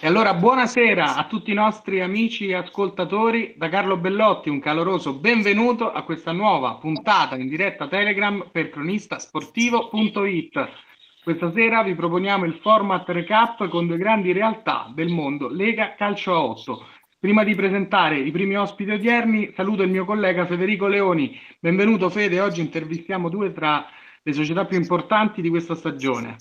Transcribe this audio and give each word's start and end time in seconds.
E 0.00 0.06
allora 0.06 0.34
buonasera 0.34 1.16
a 1.16 1.24
tutti 1.24 1.50
i 1.50 1.54
nostri 1.54 2.00
amici 2.00 2.48
e 2.48 2.54
ascoltatori 2.54 3.54
da 3.56 3.68
Carlo 3.68 3.96
Bellotti, 3.96 4.50
un 4.50 4.60
caloroso 4.60 5.14
benvenuto 5.14 5.90
a 5.90 6.02
questa 6.02 6.32
nuova 6.32 6.74
puntata 6.74 7.36
in 7.36 7.48
diretta 7.48 7.88
Telegram 7.88 8.46
per 8.52 8.68
cronistasportivo.it. 8.68 10.68
Questa 11.22 11.50
sera 11.52 11.82
vi 11.82 11.94
proponiamo 11.94 12.44
il 12.44 12.58
format 12.60 13.08
recap 13.08 13.66
con 13.68 13.86
due 13.86 13.96
grandi 13.96 14.32
realtà 14.32 14.90
del 14.94 15.08
mondo 15.08 15.48
Lega 15.48 15.94
Calcio 15.94 16.34
a 16.34 16.42
8. 16.42 16.86
Prima 17.18 17.42
di 17.42 17.54
presentare 17.54 18.18
i 18.18 18.30
primi 18.30 18.56
ospiti 18.56 18.90
odierni, 18.90 19.52
saluto 19.54 19.82
il 19.82 19.90
mio 19.90 20.04
collega 20.04 20.44
Federico 20.44 20.86
Leoni. 20.86 21.40
Benvenuto 21.58 22.10
Fede, 22.10 22.40
oggi 22.40 22.60
intervistiamo 22.60 23.30
due 23.30 23.52
tra 23.52 23.86
le 24.22 24.32
società 24.34 24.66
più 24.66 24.76
importanti 24.76 25.40
di 25.40 25.48
questa 25.48 25.74
stagione. 25.74 26.36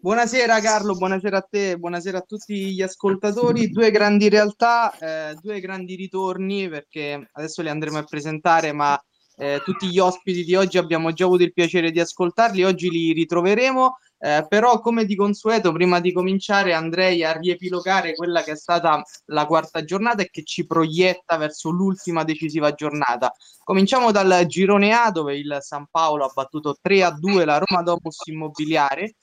Buonasera 0.00 0.60
Carlo, 0.60 0.94
buonasera 0.94 1.38
a 1.38 1.46
te, 1.48 1.76
buonasera 1.76 2.18
a 2.18 2.22
tutti 2.22 2.72
gli 2.72 2.82
ascoltatori. 2.82 3.70
Due 3.70 3.90
grandi 3.90 4.28
realtà, 4.28 4.96
eh, 4.98 5.36
due 5.40 5.60
grandi 5.60 5.94
ritorni 5.94 6.68
perché 6.68 7.28
adesso 7.32 7.62
li 7.62 7.68
andremo 7.68 7.98
a 7.98 8.04
presentare, 8.04 8.72
ma 8.72 9.00
eh, 9.36 9.60
tutti 9.64 9.88
gli 9.88 9.98
ospiti 9.98 10.44
di 10.44 10.54
oggi 10.54 10.78
abbiamo 10.78 11.12
già 11.12 11.24
avuto 11.24 11.42
il 11.42 11.52
piacere 11.52 11.90
di 11.90 12.00
ascoltarli, 12.00 12.64
oggi 12.64 12.90
li 12.90 13.12
ritroveremo. 13.12 13.98
Eh, 14.18 14.46
però, 14.48 14.80
come 14.80 15.04
di 15.04 15.14
consueto, 15.14 15.72
prima 15.72 16.00
di 16.00 16.12
cominciare 16.12 16.72
andrei 16.72 17.22
a 17.22 17.32
riepilogare 17.32 18.14
quella 18.14 18.42
che 18.42 18.52
è 18.52 18.56
stata 18.56 19.02
la 19.26 19.46
quarta 19.46 19.84
giornata 19.84 20.22
e 20.22 20.30
che 20.30 20.42
ci 20.42 20.66
proietta 20.66 21.36
verso 21.36 21.70
l'ultima 21.70 22.24
decisiva 22.24 22.72
giornata. 22.72 23.32
Cominciamo 23.62 24.10
dal 24.12 24.46
girone 24.46 24.92
A, 24.92 25.10
dove 25.10 25.36
il 25.36 25.58
San 25.60 25.86
Paolo 25.90 26.24
ha 26.24 26.30
battuto 26.32 26.76
3 26.80 27.02
a 27.04 27.10
2 27.10 27.44
la 27.44 27.58
Roma 27.58 27.82
Domus 27.82 28.26
Immobiliare 28.26 29.16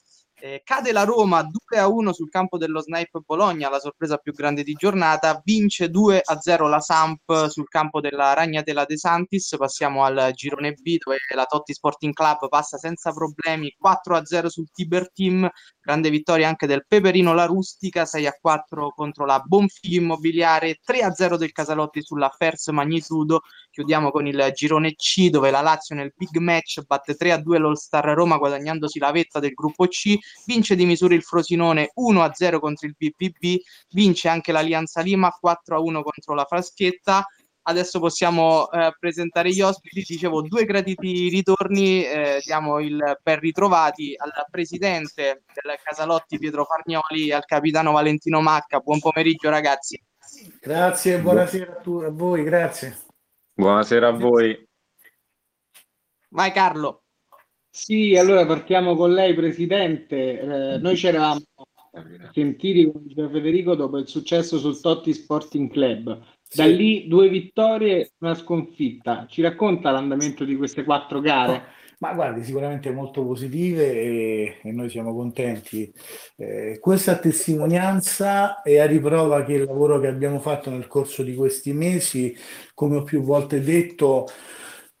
eh, 0.44 0.60
cade 0.62 0.92
la 0.92 1.04
Roma 1.04 1.42
2 1.42 1.78
a 1.78 1.88
1 1.88 2.12
sul 2.12 2.28
campo 2.28 2.58
dello 2.58 2.82
Snipe 2.82 3.20
Bologna, 3.24 3.70
la 3.70 3.78
sorpresa 3.78 4.18
più 4.18 4.34
grande 4.34 4.62
di 4.62 4.74
giornata. 4.74 5.40
Vince 5.42 5.88
2 5.88 6.20
a 6.22 6.38
0 6.38 6.68
la 6.68 6.80
Samp 6.80 7.46
sul 7.48 7.66
campo 7.66 8.02
della 8.02 8.34
Ragnatela 8.34 8.84
De 8.84 8.98
Santis. 8.98 9.56
Passiamo 9.56 10.04
al 10.04 10.32
girone 10.34 10.72
B 10.72 10.98
dove 11.02 11.16
la 11.34 11.46
Totti 11.46 11.72
Sporting 11.72 12.12
Club 12.12 12.48
passa 12.48 12.76
senza 12.76 13.10
problemi 13.10 13.74
4 13.78 14.16
a 14.16 14.24
0 14.26 14.50
sul 14.50 14.68
Tiber 14.70 15.10
Team. 15.10 15.48
Grande 15.80 16.10
vittoria 16.10 16.46
anche 16.46 16.66
del 16.66 16.84
Peperino 16.86 17.32
La 17.32 17.46
Rustica 17.46 18.04
6 18.04 18.26
a 18.26 18.36
4 18.38 18.90
contro 18.90 19.24
la 19.24 19.42
Bonfiglio 19.42 20.02
Immobiliare, 20.02 20.78
3 20.84 21.00
a 21.00 21.14
0 21.14 21.38
del 21.38 21.52
Casalotti 21.52 22.02
sulla 22.02 22.28
Fers 22.28 22.66
Magnitudo. 22.66 23.40
Chiudiamo 23.74 24.12
con 24.12 24.24
il 24.24 24.52
girone 24.54 24.94
C 24.94 25.30
dove 25.30 25.50
la 25.50 25.60
Lazio 25.60 25.96
nel 25.96 26.12
big 26.16 26.36
match 26.36 26.82
batte 26.86 27.16
3 27.16 27.32
a 27.32 27.38
2 27.38 27.58
l'All 27.58 27.72
Star 27.72 28.04
Roma 28.04 28.36
guadagnandosi 28.36 29.00
la 29.00 29.10
vetta 29.10 29.40
del 29.40 29.50
gruppo 29.50 29.88
C 29.88 30.16
vince 30.46 30.76
di 30.76 30.84
misura 30.84 31.12
il 31.12 31.24
Frosinone 31.24 31.90
1-0 32.00 32.60
contro 32.60 32.86
il 32.86 32.94
BBB, 32.96 33.60
vince 33.90 34.28
anche 34.28 34.52
l'Alianza 34.52 35.00
Lima 35.00 35.28
4-1 35.28 36.02
contro 36.02 36.34
la 36.34 36.44
Fraschetta. 36.44 37.26
Adesso 37.62 37.98
possiamo 37.98 38.70
eh, 38.70 38.94
presentare 38.96 39.50
gli 39.50 39.60
ospiti, 39.60 40.04
dicevo 40.06 40.42
due 40.42 40.64
graditi 40.66 41.28
ritorni, 41.28 42.04
eh, 42.04 42.40
diamo 42.44 42.78
il 42.78 43.18
ben 43.20 43.40
ritrovati 43.40 44.14
al 44.16 44.30
presidente 44.52 45.42
del 45.52 45.74
Casalotti 45.82 46.38
Pietro 46.38 46.64
Fargnoli 46.64 47.30
e 47.30 47.34
al 47.34 47.44
capitano 47.44 47.90
Valentino 47.90 48.40
Macca. 48.40 48.78
Buon 48.78 49.00
pomeriggio 49.00 49.50
ragazzi. 49.50 50.00
Grazie, 50.60 51.18
buonasera 51.18 51.72
a, 51.72 51.80
tu, 51.80 51.96
a 51.96 52.10
voi, 52.10 52.44
grazie. 52.44 53.03
Buonasera 53.56 54.08
a 54.08 54.10
voi. 54.10 54.68
Vai 56.30 56.50
Carlo. 56.50 57.04
Sì, 57.70 58.16
allora 58.16 58.44
partiamo 58.46 58.96
con 58.96 59.12
lei, 59.12 59.32
Presidente. 59.32 60.40
Eh, 60.40 60.78
noi 60.78 60.96
ci 60.96 61.06
eravamo 61.06 61.40
sentiti, 62.32 62.90
come 62.90 63.04
diceva 63.04 63.30
Federico, 63.30 63.76
dopo 63.76 63.98
il 63.98 64.08
successo 64.08 64.58
sul 64.58 64.80
Totti 64.80 65.12
Sporting 65.12 65.70
Club. 65.70 66.18
Da 66.52 66.64
sì. 66.64 66.74
lì 66.74 67.06
due 67.06 67.28
vittorie 67.28 68.00
e 68.00 68.10
una 68.18 68.34
sconfitta. 68.34 69.26
Ci 69.28 69.40
racconta 69.40 69.92
l'andamento 69.92 70.44
di 70.44 70.56
queste 70.56 70.82
quattro 70.82 71.20
gare? 71.20 71.64
Ma 72.04 72.12
guardi, 72.12 72.44
sicuramente 72.44 72.90
molto 72.90 73.24
positive 73.24 73.90
e, 73.90 74.58
e 74.62 74.72
noi 74.72 74.90
siamo 74.90 75.14
contenti. 75.14 75.90
Eh, 76.36 76.78
questa 76.78 77.16
testimonianza 77.16 78.60
è 78.60 78.78
a 78.78 78.84
riprova 78.84 79.42
che 79.42 79.54
il 79.54 79.64
lavoro 79.64 79.98
che 80.00 80.08
abbiamo 80.08 80.38
fatto 80.38 80.68
nel 80.68 80.86
corso 80.86 81.22
di 81.22 81.34
questi 81.34 81.72
mesi, 81.72 82.36
come 82.74 82.98
ho 82.98 83.04
più 83.04 83.22
volte 83.22 83.62
detto, 83.62 84.28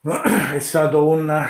è 0.54 0.58
stato 0.60 1.06
un, 1.06 1.46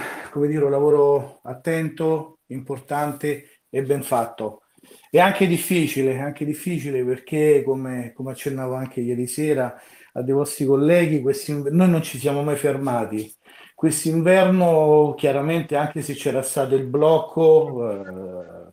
dire, 0.49 0.65
un 0.65 0.71
lavoro 0.73 1.39
attento, 1.45 2.41
importante 2.47 3.61
e 3.71 3.83
ben 3.85 4.03
fatto. 4.03 4.63
È 5.09 5.21
anche 5.21 5.47
difficile, 5.47 6.19
anche 6.19 6.45
difficile 6.45 7.05
perché, 7.05 7.63
come, 7.65 8.13
come 8.13 8.33
accennavo 8.33 8.75
anche 8.75 9.01
ieri 9.01 9.29
sera 9.29 9.73
a 10.15 10.23
dei 10.23 10.35
vostri 10.35 10.65
colleghi, 10.65 11.23
noi 11.71 11.91
non 11.91 12.03
ci 12.03 12.19
siamo 12.19 12.43
mai 12.43 12.57
fermati. 12.57 13.33
Quest'inverno, 13.75 15.15
chiaramente, 15.17 15.77
anche 15.77 16.01
se 16.01 16.15
c'era 16.15 16.43
stato 16.43 16.75
il 16.75 16.87
blocco 16.87 17.91
eh, 17.91 18.73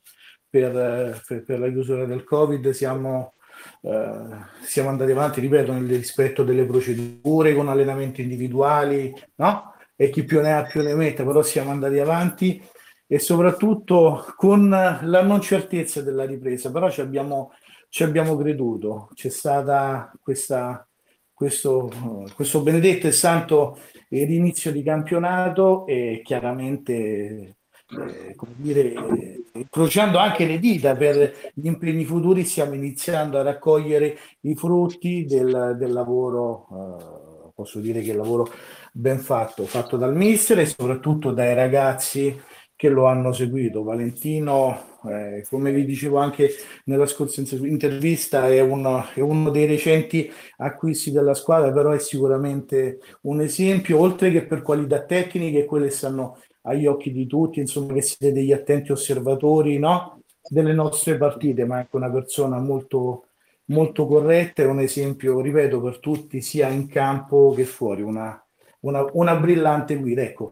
per, 0.50 1.22
per, 1.26 1.44
per, 1.44 1.60
la 1.60 1.70
chiusura 1.70 2.06
del 2.06 2.24
Covid, 2.24 2.70
siamo, 2.70 3.34
eh, 3.82 4.28
siamo 4.64 4.90
andati 4.90 5.12
avanti, 5.12 5.42
ripeto, 5.42 5.74
nel 5.74 5.88
rispetto 5.88 6.44
delle 6.44 6.66
procedure, 6.66 7.56
con 7.56 7.68
allenamenti 7.68 8.22
individuali, 8.22 9.14
no? 9.36 9.74
e 10.02 10.10
chi 10.10 10.24
più 10.24 10.42
ne 10.42 10.54
ha 10.54 10.64
più 10.64 10.82
ne 10.82 10.96
mette, 10.96 11.24
però 11.24 11.44
siamo 11.44 11.70
andati 11.70 12.00
avanti 12.00 12.60
e 13.06 13.20
soprattutto 13.20 14.34
con 14.36 14.70
la 14.70 15.22
non 15.22 15.42
certezza 15.42 16.02
della 16.02 16.26
ripresa, 16.26 16.72
però 16.72 16.90
ci 16.90 17.02
abbiamo, 17.02 17.52
ci 17.90 18.04
abbiamo 18.04 18.36
creduto, 18.36 19.10
c'è 19.14 19.30
stata 19.30 20.12
questa, 20.20 20.88
questo, 21.42 21.90
questo 22.36 22.62
benedetto 22.62 23.08
e 23.08 23.12
santo 23.12 23.80
rinizio 24.10 24.72
di 24.72 24.84
campionato 24.84 25.88
e 25.88 26.22
chiaramente 26.24 27.56
eh, 27.88 28.36
come 28.36 28.52
dire, 28.58 28.94
incrociando 29.54 30.20
anche 30.20 30.46
le 30.46 30.60
dita 30.60 30.96
per 30.96 31.52
gli 31.56 31.66
impegni 31.66 32.06
futuri, 32.06 32.46
stiamo 32.46 32.76
iniziando 32.76 33.40
a 33.40 33.42
raccogliere 33.42 34.18
i 34.42 34.54
frutti 34.54 35.26
del, 35.26 35.78
del 35.80 35.92
lavoro, 35.92 36.68
eh, 36.70 37.52
posso 37.56 37.80
dire 37.80 38.02
che 38.02 38.12
il 38.12 38.18
lavoro 38.18 38.48
ben 38.94 39.18
fatto, 39.18 39.66
fatto 39.66 39.98
dal 39.98 40.16
mister 40.16 40.60
e 40.60 40.68
soprattutto 40.68 41.32
dai 41.32 41.56
ragazzi 41.56 42.40
che 42.82 42.90
lo 42.90 43.06
hanno 43.06 43.32
seguito. 43.32 43.84
Valentino, 43.84 44.98
eh, 45.08 45.46
come 45.48 45.72
vi 45.72 45.86
dicevo 45.86 46.18
anche 46.18 46.50
nella 46.86 47.06
scorsa 47.06 47.44
intervista, 47.64 48.48
è 48.48 48.60
uno, 48.60 49.06
è 49.14 49.20
uno, 49.20 49.52
dei 49.52 49.68
recenti 49.68 50.28
acquisti 50.58 51.12
della 51.12 51.36
squadra, 51.36 51.72
però 51.72 51.92
è 51.92 52.00
sicuramente 52.00 52.98
un 53.22 53.40
esempio, 53.42 54.00
oltre 54.00 54.32
che 54.32 54.48
per 54.48 54.64
qualità 54.64 55.04
tecniche, 55.04 55.66
quelle 55.66 55.92
stanno 55.92 56.40
agli 56.64 56.88
occhi 56.88 57.12
di 57.12 57.28
tutti, 57.28 57.60
insomma, 57.60 57.94
che 57.94 58.02
siete 58.02 58.34
degli 58.34 58.52
attenti 58.52 58.92
osservatori 58.92 59.78
no? 59.78 60.24
delle 60.50 60.74
nostre 60.74 61.18
partite, 61.18 61.66
ma 61.66 61.76
anche 61.78 61.96
una 61.96 62.10
persona 62.10 62.58
molto 62.58 63.26
molto 63.66 64.08
corretta 64.08 64.64
e 64.64 64.66
un 64.66 64.80
esempio, 64.80 65.40
ripeto, 65.40 65.80
per 65.80 66.00
tutti, 66.00 66.42
sia 66.42 66.68
in 66.70 66.88
campo 66.88 67.54
che 67.56 67.64
fuori, 67.64 68.02
una, 68.02 68.44
una, 68.80 69.06
una 69.14 69.36
brillante 69.36 69.96
guida. 69.98 70.24
Ecco. 70.24 70.52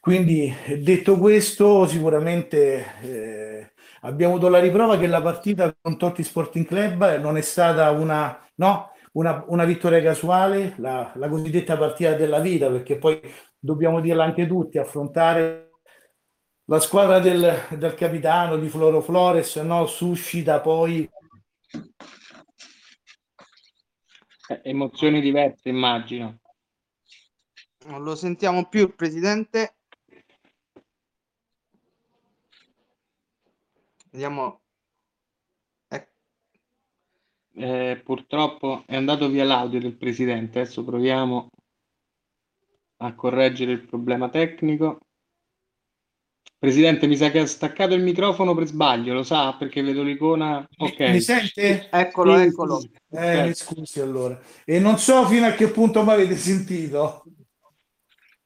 Quindi 0.00 0.54
detto 0.78 1.18
questo, 1.18 1.86
sicuramente 1.86 3.00
eh, 3.02 3.72
abbiamo 4.02 4.34
avuto 4.34 4.48
la 4.48 4.60
riprova 4.60 4.96
che 4.96 5.06
la 5.06 5.20
partita 5.20 5.74
con 5.80 5.98
Totti 5.98 6.22
Sporting 6.22 6.66
Club 6.66 7.18
non 7.20 7.36
è 7.36 7.40
stata 7.40 7.90
una, 7.90 8.48
no, 8.56 8.92
una, 9.12 9.44
una 9.48 9.64
vittoria 9.64 10.00
casuale, 10.00 10.74
la, 10.78 11.12
la, 11.16 11.28
cosiddetta 11.28 11.76
partita 11.76 12.14
della 12.14 12.38
vita, 12.38 12.70
perché 12.70 12.96
poi 12.96 13.20
dobbiamo 13.58 14.00
dirla 14.00 14.24
anche 14.24 14.46
tutti, 14.46 14.78
affrontare 14.78 15.70
la 16.66 16.80
squadra 16.80 17.18
del, 17.18 17.66
del 17.70 17.94
capitano 17.94 18.56
di 18.56 18.68
Floro 18.68 19.00
Flores 19.00 19.56
no, 19.56 19.86
suscita 19.86 20.60
poi 20.60 21.08
eh, 24.48 24.60
emozioni 24.62 25.20
diverse, 25.20 25.68
immagino. 25.68 26.38
Non 27.86 28.02
lo 28.02 28.14
sentiamo 28.14 28.68
più 28.68 28.82
il 28.82 28.94
presidente. 28.94 29.77
Vediamo. 34.10 34.60
Ecco. 35.88 36.10
Eh, 37.54 38.00
purtroppo 38.04 38.84
è 38.86 38.96
andato 38.96 39.28
via 39.28 39.44
l'audio 39.44 39.80
del 39.80 39.96
presidente. 39.96 40.60
Adesso 40.60 40.84
proviamo 40.84 41.48
a 43.00 43.14
correggere 43.14 43.72
il 43.72 43.86
problema 43.86 44.28
tecnico. 44.28 45.00
Presidente, 46.58 47.06
mi 47.06 47.16
sa 47.16 47.30
che 47.30 47.38
ha 47.38 47.46
staccato 47.46 47.94
il 47.94 48.02
microfono 48.02 48.52
per 48.52 48.66
sbaglio, 48.66 49.14
lo 49.14 49.22
sa? 49.22 49.54
Perché 49.54 49.80
vedo 49.80 50.02
l'icona. 50.02 50.66
Ok. 50.78 50.98
Mi 51.10 51.20
sente? 51.20 51.88
Eccolo, 51.88 52.36
sì, 52.36 52.42
eccolo. 52.42 52.82
Eh, 53.10 53.44
mi 53.44 53.54
scusi 53.54 54.00
allora. 54.00 54.40
E 54.64 54.80
non 54.80 54.98
so 54.98 55.24
fino 55.26 55.46
a 55.46 55.52
che 55.52 55.68
punto 55.68 56.02
mi 56.02 56.10
avete 56.10 56.34
sentito. 56.34 57.22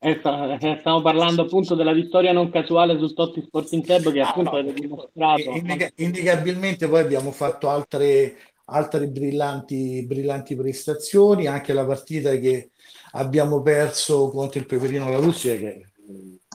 Eh, 0.04 0.20
eh, 0.20 0.76
stiamo 0.81 1.00
parlando 1.00 1.43
appunto 1.43 1.76
della 1.76 1.93
vittoria 1.93 2.32
non 2.32 2.50
casuale 2.50 2.99
sul 2.99 3.14
Totti 3.14 3.40
Sporting 3.40 3.84
Club 3.84 4.10
che 4.10 4.20
appunto 4.20 4.56
avete 4.56 4.81
dimostrato. 4.81 5.50
Indica, 5.50 5.88
indicabilmente 5.94 6.88
poi 6.88 7.02
abbiamo 7.02 7.31
fatto 7.31 7.69
altre, 7.69 8.37
altre 8.64 9.06
brillanti, 9.06 10.04
brillanti 10.04 10.56
prestazioni, 10.56 11.46
anche 11.46 11.72
la 11.72 11.87
partita 11.87 12.37
che 12.37 12.70
abbiamo 13.12 13.62
perso 13.62 14.28
contro 14.31 14.58
il 14.58 14.66
Peperino 14.66 15.08
La 15.08 15.19
Russia, 15.19 15.56
che 15.56 15.87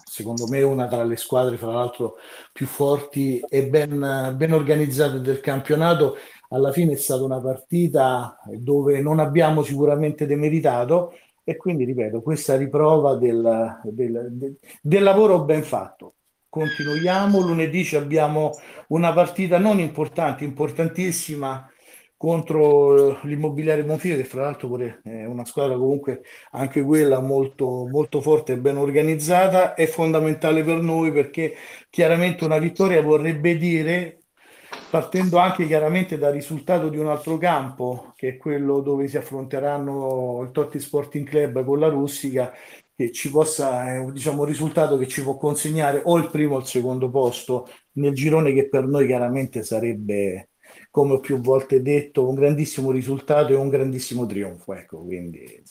secondo 0.04 0.46
me 0.48 0.58
è 0.58 0.64
una 0.64 0.88
tra 0.88 1.06
le 1.06 1.16
squadre, 1.16 1.56
fra 1.56 1.72
l'altro, 1.72 2.16
più 2.52 2.66
forti 2.66 3.40
e 3.48 3.68
ben, 3.68 4.34
ben 4.36 4.52
organizzate 4.52 5.22
del 5.22 5.40
campionato. 5.40 6.18
Alla 6.50 6.74
fine 6.74 6.94
è 6.94 6.98
stata 6.98 7.24
una 7.24 7.40
partita 7.40 8.38
dove 8.56 9.00
non 9.00 9.20
abbiamo 9.20 9.64
sicuramente 9.64 10.26
demeritato 10.26 11.14
e 11.50 11.56
quindi, 11.56 11.86
ripeto, 11.86 12.22
questa 12.22 12.58
riprova 12.58 13.16
del, 13.16 13.80
del, 13.84 14.58
del, 14.82 15.04
lavoro 15.04 15.46
ben 15.46 15.64
fatto 15.64 16.16
continuiamo. 16.50 17.40
Lunedì 17.40 17.88
abbiamo 17.96 18.52
una 18.90 19.14
partita 19.14 19.58
non 19.58 19.80
importante, 19.80 20.44
importantissima 20.44 21.72
contro 22.18 23.22
l'immobiliare 23.24 23.86
Monfilo, 23.86 24.18
che 24.18 24.26
fra 24.26 24.42
l'altro 24.42 24.68
pure 24.68 25.00
è 25.06 25.24
una 25.24 25.46
squadra 25.46 25.78
comunque 25.78 26.24
anche 26.52 26.82
quella 26.82 27.22
molto, 27.22 27.88
molto 27.88 28.20
forte 28.20 28.52
e 28.52 28.58
ben 28.58 28.76
organizzata. 28.76 29.74
È 29.74 29.86
fondamentale 29.88 30.66
per 30.66 30.82
noi 30.82 31.14
perché 31.14 31.56
chiaramente 31.90 32.44
una 32.44 32.58
vittoria 32.58 33.02
vorrebbe 33.02 33.56
dire 33.56 34.18
partendo 34.90 35.38
anche 35.38 35.66
chiaramente 35.68 36.18
dal 36.18 36.34
risultato 36.34 36.90
di 36.90 36.98
un 36.98 37.08
altro 37.08 37.38
campo, 37.38 38.14
che 38.16 38.30
è 38.30 38.38
quello 38.38 38.82
dove 38.82 39.08
si 39.08 39.18
affronteranno 39.18 40.42
il 40.44 40.52
Totti 40.52 40.80
Sporting 40.80 41.28
Club 41.28 41.64
con 41.66 41.80
la 41.80 41.88
Russica, 41.90 42.54
che 42.96 43.12
ci 43.12 43.30
possa, 43.30 43.94
è 43.94 44.12
diciamo, 44.12 44.42
un 44.42 44.48
risultato 44.48 44.98
che 44.98 45.08
ci 45.08 45.22
può 45.22 45.38
consegnare 45.38 46.02
o 46.04 46.18
il 46.18 46.30
primo 46.32 46.56
o 46.56 46.60
il 46.60 46.66
secondo 46.66 47.10
posto 47.10 47.70
nel 47.94 48.14
girone 48.14 48.54
che 48.54 48.70
per 48.70 48.88
noi 48.88 49.06
chiaramente 49.06 49.64
sarebbe, 49.64 50.50
come 50.90 51.14
ho 51.14 51.20
più 51.20 51.40
volte 51.40 51.82
detto, 51.82 52.28
un 52.28 52.36
grandissimo 52.36 52.92
risultato 52.92 53.54
e 53.54 53.56
un 53.56 53.70
grandissimo 53.70 54.26
trionfo. 54.26 54.74
Ecco, 54.74 55.04
quindi, 55.04 55.62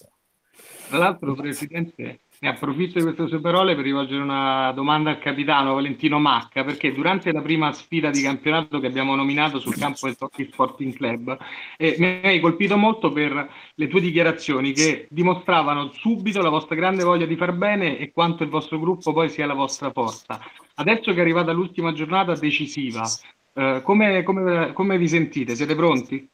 Tra 0.89 0.99
l'altro, 0.99 1.35
Presidente, 1.35 2.21
ne 2.41 2.49
approfitto 2.49 2.99
di 2.99 3.05
queste 3.05 3.27
sue 3.29 3.41
parole 3.41 3.75
per 3.75 3.85
rivolgere 3.85 4.23
una 4.23 4.73
domanda 4.73 5.11
al 5.11 5.19
capitano 5.19 5.75
Valentino 5.75 6.19
Macca, 6.19 6.65
perché 6.65 6.93
durante 6.93 7.33
la 7.33 7.41
prima 7.41 7.73
sfida 7.73 8.11
di 8.11 8.23
campionato 8.23 8.79
che 8.79 8.87
abbiamo 8.87 9.15
nominato 9.15 9.59
sul 9.59 9.77
campo 9.77 10.07
del 10.07 10.17
Tocchi 10.17 10.49
Sporting 10.51 10.95
Club, 10.95 11.37
eh, 11.77 11.97
mi 11.99 12.21
hai 12.23 12.41
colpito 12.41 12.77
molto 12.77 13.13
per 13.13 13.51
le 13.75 13.89
tue 13.89 14.01
dichiarazioni 14.01 14.73
che 14.73 15.07
dimostravano 15.11 15.93
subito 15.93 16.43
la 16.43 16.51
vostra 16.51 16.75
grande 16.75 17.05
voglia 17.05 17.27
di 17.27 17.37
far 17.37 17.53
bene 17.53 17.99
e 17.99 18.13
quanto 18.13 18.43
il 18.43 18.51
vostro 18.51 18.79
gruppo 18.79 19.13
poi 19.13 19.29
sia 19.29 19.47
la 19.47 19.55
vostra 19.55 19.91
forza. 19.91 20.41
Adesso 20.75 21.13
che 21.13 21.19
è 21.19 21.21
arrivata 21.21 21.53
l'ultima 21.53 21.93
giornata 21.93 22.35
decisiva, 22.35 23.09
eh, 23.55 23.81
come, 23.83 24.23
come, 24.23 24.73
come 24.73 24.99
vi 24.99 25.09
sentite? 25.09 25.55
Siete 25.55 25.75
pronti? 25.75 26.29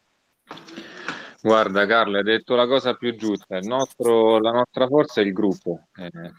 Guarda 1.44 1.87
Carlo, 1.87 2.19
hai 2.19 2.23
detto 2.23 2.55
la 2.55 2.69
cosa 2.69 2.94
più 2.94 3.17
giusta, 3.17 3.59
nostro, 3.59 4.39
la 4.39 4.53
nostra 4.53 4.87
forza 4.87 5.21
è 5.21 5.25
il 5.25 5.33
gruppo. 5.33 5.89
Eh, 5.97 6.31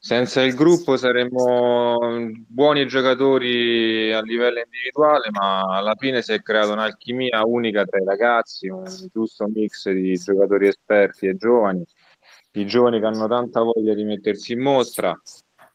senza 0.00 0.42
il 0.42 0.54
gruppo 0.54 0.96
saremmo 0.96 1.98
buoni 2.46 2.86
giocatori 2.86 4.12
a 4.12 4.22
livello 4.22 4.60
individuale, 4.60 5.30
ma 5.32 5.62
alla 5.76 5.96
fine 5.96 6.22
si 6.22 6.34
è 6.34 6.40
creata 6.40 6.72
un'alchimia 6.72 7.44
unica 7.44 7.84
tra 7.84 7.98
i 7.98 8.04
ragazzi, 8.04 8.68
un 8.68 8.84
giusto 9.12 9.48
mix 9.48 9.90
di 9.90 10.14
giocatori 10.14 10.68
esperti 10.68 11.26
e 11.26 11.36
giovani, 11.36 11.84
i 12.52 12.64
giovani 12.64 13.00
che 13.00 13.06
hanno 13.06 13.26
tanta 13.26 13.60
voglia 13.62 13.94
di 13.94 14.04
mettersi 14.04 14.52
in 14.52 14.60
mostra. 14.60 15.20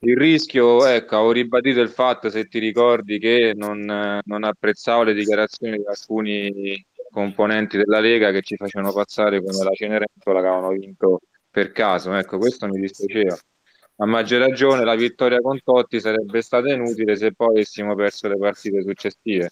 Il 0.06 0.18
rischio, 0.18 0.86
ecco, 0.86 1.18
ho 1.18 1.32
ribadito 1.32 1.82
il 1.82 1.90
fatto, 1.90 2.30
se 2.30 2.46
ti 2.46 2.60
ricordi, 2.60 3.20
che 3.20 3.52
non, 3.56 4.22
non 4.24 4.44
apprezzavo 4.44 5.04
le 5.04 5.14
dichiarazioni 5.14 5.78
di 5.78 5.86
alcuni 5.86 6.86
componenti 7.14 7.78
della 7.78 8.00
Lega 8.00 8.32
che 8.32 8.42
ci 8.42 8.56
facevano 8.58 8.92
passare 8.92 9.42
come 9.42 9.64
la 9.64 9.72
Cenerentola 9.74 10.42
che 10.42 10.48
avevano 10.48 10.70
vinto 10.70 11.20
per 11.50 11.72
caso. 11.72 12.14
Ecco, 12.14 12.38
questo 12.40 12.68
mi 12.68 12.80
dispiaceva. 12.80 13.38
A 13.98 14.06
maggior 14.08 14.40
ragione 14.40 14.84
la 14.84 14.96
vittoria 14.96 15.40
con 15.40 15.60
Totti 15.64 16.00
sarebbe 16.00 16.42
stata 16.42 16.74
inutile 16.74 17.16
se 17.16 17.32
poi 17.34 17.50
avessimo 17.50 17.94
perso 17.96 18.28
le 18.28 18.38
partite 18.38 18.82
successive. 18.82 19.50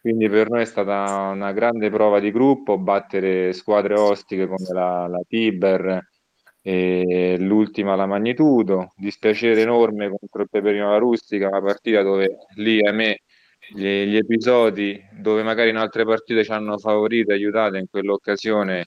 Quindi 0.00 0.28
per 0.28 0.50
noi 0.50 0.62
è 0.62 0.64
stata 0.66 1.30
una 1.32 1.52
grande 1.52 1.88
prova 1.90 2.18
di 2.20 2.30
gruppo 2.30 2.76
battere 2.76 3.52
squadre 3.52 3.94
ostiche 3.94 4.46
come 4.46 4.66
la, 4.70 5.06
la 5.06 5.20
Tiber 5.26 6.06
e 6.60 7.36
l'ultima 7.38 7.94
la 7.94 8.06
Magnitudo. 8.06 8.92
Dispiacere 8.96 9.62
enorme 9.62 10.08
contro 10.08 10.42
il 10.42 10.48
Peperino 10.50 10.90
la 10.90 10.98
Rustica, 10.98 11.48
una 11.48 11.62
partita 11.62 12.02
dove 12.02 12.36
lì, 12.56 12.84
ahimè, 12.84 13.16
gli, 13.70 14.04
gli, 14.04 14.16
episodi 14.16 15.00
dove 15.12 15.42
magari 15.42 15.70
in 15.70 15.76
altre 15.76 16.04
partite 16.04 16.44
ci 16.44 16.52
hanno 16.52 16.78
favorito 16.78 17.30
e 17.30 17.34
aiutato, 17.34 17.76
in 17.76 17.86
quell'occasione 17.88 18.84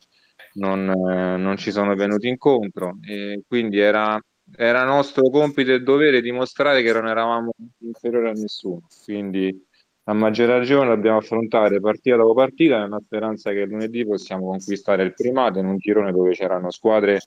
non, 0.54 0.90
eh, 0.90 1.38
non, 1.38 1.58
ci 1.58 1.72
sono 1.72 1.96
venuti 1.96 2.28
incontro. 2.28 2.98
E 3.08 3.44
quindi 3.48 3.80
era, 3.80 4.20
era 4.56 4.84
nostro 4.84 5.30
compito 5.30 5.72
e 5.72 5.82
dovere 5.82 6.22
dimostrare 6.22 6.82
che 6.84 6.94
non 6.94 7.08
eravamo 7.08 7.52
inferiori 7.80 8.30
a 8.30 8.34
nessuno. 8.34 8.88
Quindi 9.04 9.66
a 10.10 10.14
maggior 10.14 10.48
ragione 10.48 10.88
dobbiamo 10.88 11.18
affrontare 11.18 11.80
partita 11.82 12.16
dopo 12.16 12.34
partita 12.34 12.80
nella 12.80 13.02
speranza 13.04 13.52
che 13.52 13.66
lunedì 13.66 14.06
possiamo 14.06 14.48
conquistare 14.48 15.04
il 15.04 15.14
primato 15.14 15.60
in 15.60 15.66
un 15.66 15.78
girone 15.78 16.12
dove 16.12 16.32
c'erano 16.32 16.72
squadre 16.72 17.20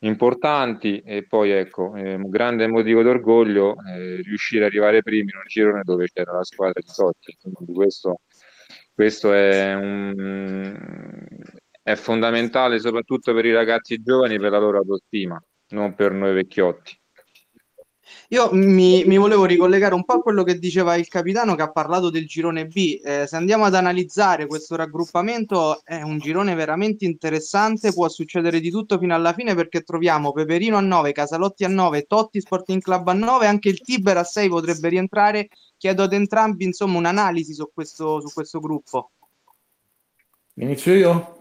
importanti 0.00 1.00
e 1.00 1.26
poi 1.26 1.50
ecco, 1.50 1.94
eh, 1.94 2.14
un 2.14 2.28
grande 2.28 2.66
motivo 2.66 3.02
d'orgoglio 3.02 3.76
eh, 3.86 4.16
riuscire 4.22 4.64
ad 4.64 4.70
arrivare 4.70 5.02
primi 5.02 5.30
in 5.30 5.36
un 5.36 5.46
girone 5.46 5.82
dove 5.84 6.08
c'era 6.12 6.32
la 6.32 6.44
squadra 6.44 6.80
di 6.80 6.92
Totti. 6.94 7.36
Quindi 7.40 7.72
questo, 7.72 8.20
questo 8.94 9.32
è, 9.32 9.74
un, 9.74 11.16
è 11.82 11.94
fondamentale 11.94 12.78
soprattutto 12.78 13.34
per 13.34 13.44
i 13.44 13.52
ragazzi 13.52 14.00
giovani 14.02 14.38
per 14.38 14.50
la 14.50 14.58
loro 14.58 14.78
autostima, 14.78 15.42
non 15.70 15.94
per 15.94 16.12
noi 16.12 16.34
vecchiotti. 16.34 16.99
Io 18.32 18.48
mi, 18.52 19.02
mi, 19.06 19.16
volevo 19.16 19.44
ricollegare 19.44 19.92
un 19.92 20.04
po' 20.04 20.12
a 20.12 20.20
quello 20.20 20.44
che 20.44 20.56
diceva 20.56 20.94
il 20.94 21.08
capitano 21.08 21.56
che 21.56 21.62
ha 21.62 21.72
parlato 21.72 22.10
del 22.10 22.28
girone 22.28 22.66
B. 22.66 23.00
Eh, 23.02 23.26
se 23.26 23.34
andiamo 23.34 23.64
ad 23.64 23.74
analizzare 23.74 24.46
questo 24.46 24.76
raggruppamento, 24.76 25.80
è 25.82 26.00
un 26.02 26.18
girone 26.18 26.54
veramente 26.54 27.04
interessante. 27.04 27.92
Può 27.92 28.08
succedere 28.08 28.60
di 28.60 28.70
tutto 28.70 28.98
fino 28.98 29.16
alla 29.16 29.32
fine 29.32 29.56
perché 29.56 29.82
troviamo 29.82 30.30
Peperino 30.30 30.76
a 30.76 30.80
9, 30.80 31.10
Casalotti 31.10 31.64
a 31.64 31.68
9, 31.68 32.02
Totti 32.04 32.40
Sporting 32.40 32.80
Club 32.80 33.08
a 33.08 33.14
9, 33.14 33.46
anche 33.48 33.68
il 33.68 33.80
Tiber 33.80 34.18
a 34.18 34.24
6 34.24 34.48
potrebbe 34.48 34.88
rientrare. 34.90 35.48
Chiedo 35.76 36.04
ad 36.04 36.12
entrambi 36.12 36.62
insomma 36.62 36.98
un'analisi 36.98 37.52
su 37.52 37.68
questo, 37.74 38.20
su 38.20 38.32
questo 38.32 38.60
gruppo. 38.60 39.10
Inizio 40.54 40.94
io? 40.94 41.38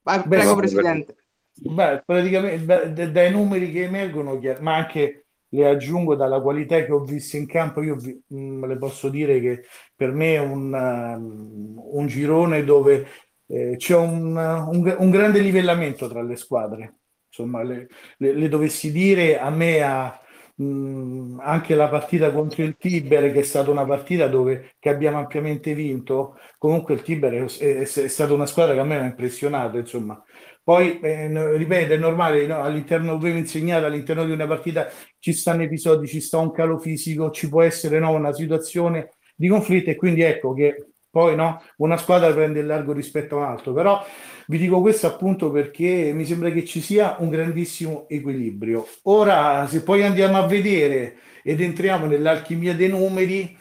Vai, 0.00 0.22
prego, 0.22 0.56
Presidente. 0.56 1.16
Beh, 1.52 2.02
praticamente 2.06 2.64
beh, 2.64 3.12
dai 3.12 3.30
numeri 3.30 3.70
che 3.70 3.82
emergono, 3.82 4.40
ma 4.60 4.76
anche 4.76 5.26
le 5.50 5.66
aggiungo 5.66 6.14
dalla 6.14 6.40
qualità 6.40 6.84
che 6.84 6.92
ho 6.92 7.02
visto 7.04 7.36
in 7.36 7.46
campo, 7.46 7.82
io 7.82 7.96
vi, 7.96 8.18
mh, 8.26 8.40
mm, 8.40 8.64
le 8.64 8.78
posso 8.78 9.08
dire 9.08 9.40
che 9.40 9.64
per 9.94 10.12
me 10.12 10.34
è 10.34 10.38
un, 10.38 10.72
uh, 10.72 11.98
un 11.98 12.06
girone 12.06 12.64
dove 12.64 13.06
eh, 13.46 13.74
c'è 13.76 13.96
un, 13.96 14.36
un, 14.36 14.96
un, 14.98 15.10
grande 15.10 15.40
livellamento 15.40 16.08
tra 16.08 16.22
le 16.22 16.36
squadre. 16.36 16.94
Insomma, 17.28 17.62
le, 17.62 17.88
le, 18.18 18.32
le 18.32 18.48
dovessi 18.48 18.92
dire 18.92 19.38
a 19.38 19.50
me 19.50 19.82
a, 19.82 20.20
mh, 20.56 20.64
mm, 20.64 21.40
anche 21.40 21.74
la 21.74 21.88
partita 21.88 22.30
contro 22.32 22.62
il 22.62 22.76
Tiber, 22.76 23.32
che 23.32 23.40
è 23.40 23.42
stata 23.42 23.70
una 23.70 23.84
partita 23.84 24.28
dove 24.28 24.74
che 24.78 24.88
abbiamo 24.88 25.18
ampiamente 25.18 25.74
vinto. 25.74 26.38
Comunque 26.58 26.94
il 26.94 27.02
Tiber 27.02 27.32
è, 27.34 27.44
è, 27.58 27.80
è 27.80 28.08
stata 28.08 28.32
una 28.32 28.46
squadra 28.46 28.74
che 28.74 28.80
a 28.80 28.84
me 28.84 28.98
ha 28.98 29.04
impressionato, 29.04 29.78
insomma, 29.78 30.22
poi, 30.62 31.00
eh, 31.00 31.56
ripeto, 31.56 31.94
è 31.94 31.96
normale, 31.96 32.46
no? 32.46 32.60
all'interno, 32.62 33.12
avevo 33.12 33.38
insegnato, 33.38 33.86
all'interno 33.86 34.24
di 34.24 34.32
una 34.32 34.46
partita 34.46 34.88
ci 35.18 35.32
stanno 35.32 35.62
episodi, 35.62 36.06
ci 36.06 36.20
sta 36.20 36.38
un 36.38 36.52
calo 36.52 36.78
fisico, 36.78 37.30
ci 37.30 37.48
può 37.48 37.62
essere 37.62 37.98
no, 37.98 38.10
una 38.12 38.32
situazione 38.32 39.10
di 39.34 39.48
conflitto 39.48 39.90
e 39.90 39.96
quindi 39.96 40.20
ecco 40.20 40.52
che 40.52 40.90
poi 41.10 41.34
no, 41.34 41.60
una 41.78 41.96
squadra 41.96 42.32
prende 42.32 42.60
il 42.60 42.66
largo 42.66 42.92
rispetto 42.92 43.36
a 43.36 43.38
un 43.38 43.44
altro, 43.46 43.72
però 43.72 44.04
vi 44.46 44.58
dico 44.58 44.80
questo 44.80 45.08
appunto 45.08 45.50
perché 45.50 46.12
mi 46.14 46.24
sembra 46.24 46.50
che 46.50 46.64
ci 46.64 46.80
sia 46.80 47.16
un 47.18 47.30
grandissimo 47.30 48.06
equilibrio. 48.08 48.86
Ora, 49.04 49.66
se 49.66 49.82
poi 49.82 50.04
andiamo 50.04 50.36
a 50.36 50.46
vedere 50.46 51.16
ed 51.42 51.60
entriamo 51.60 52.06
nell'alchimia 52.06 52.74
dei 52.74 52.88
numeri, 52.88 53.56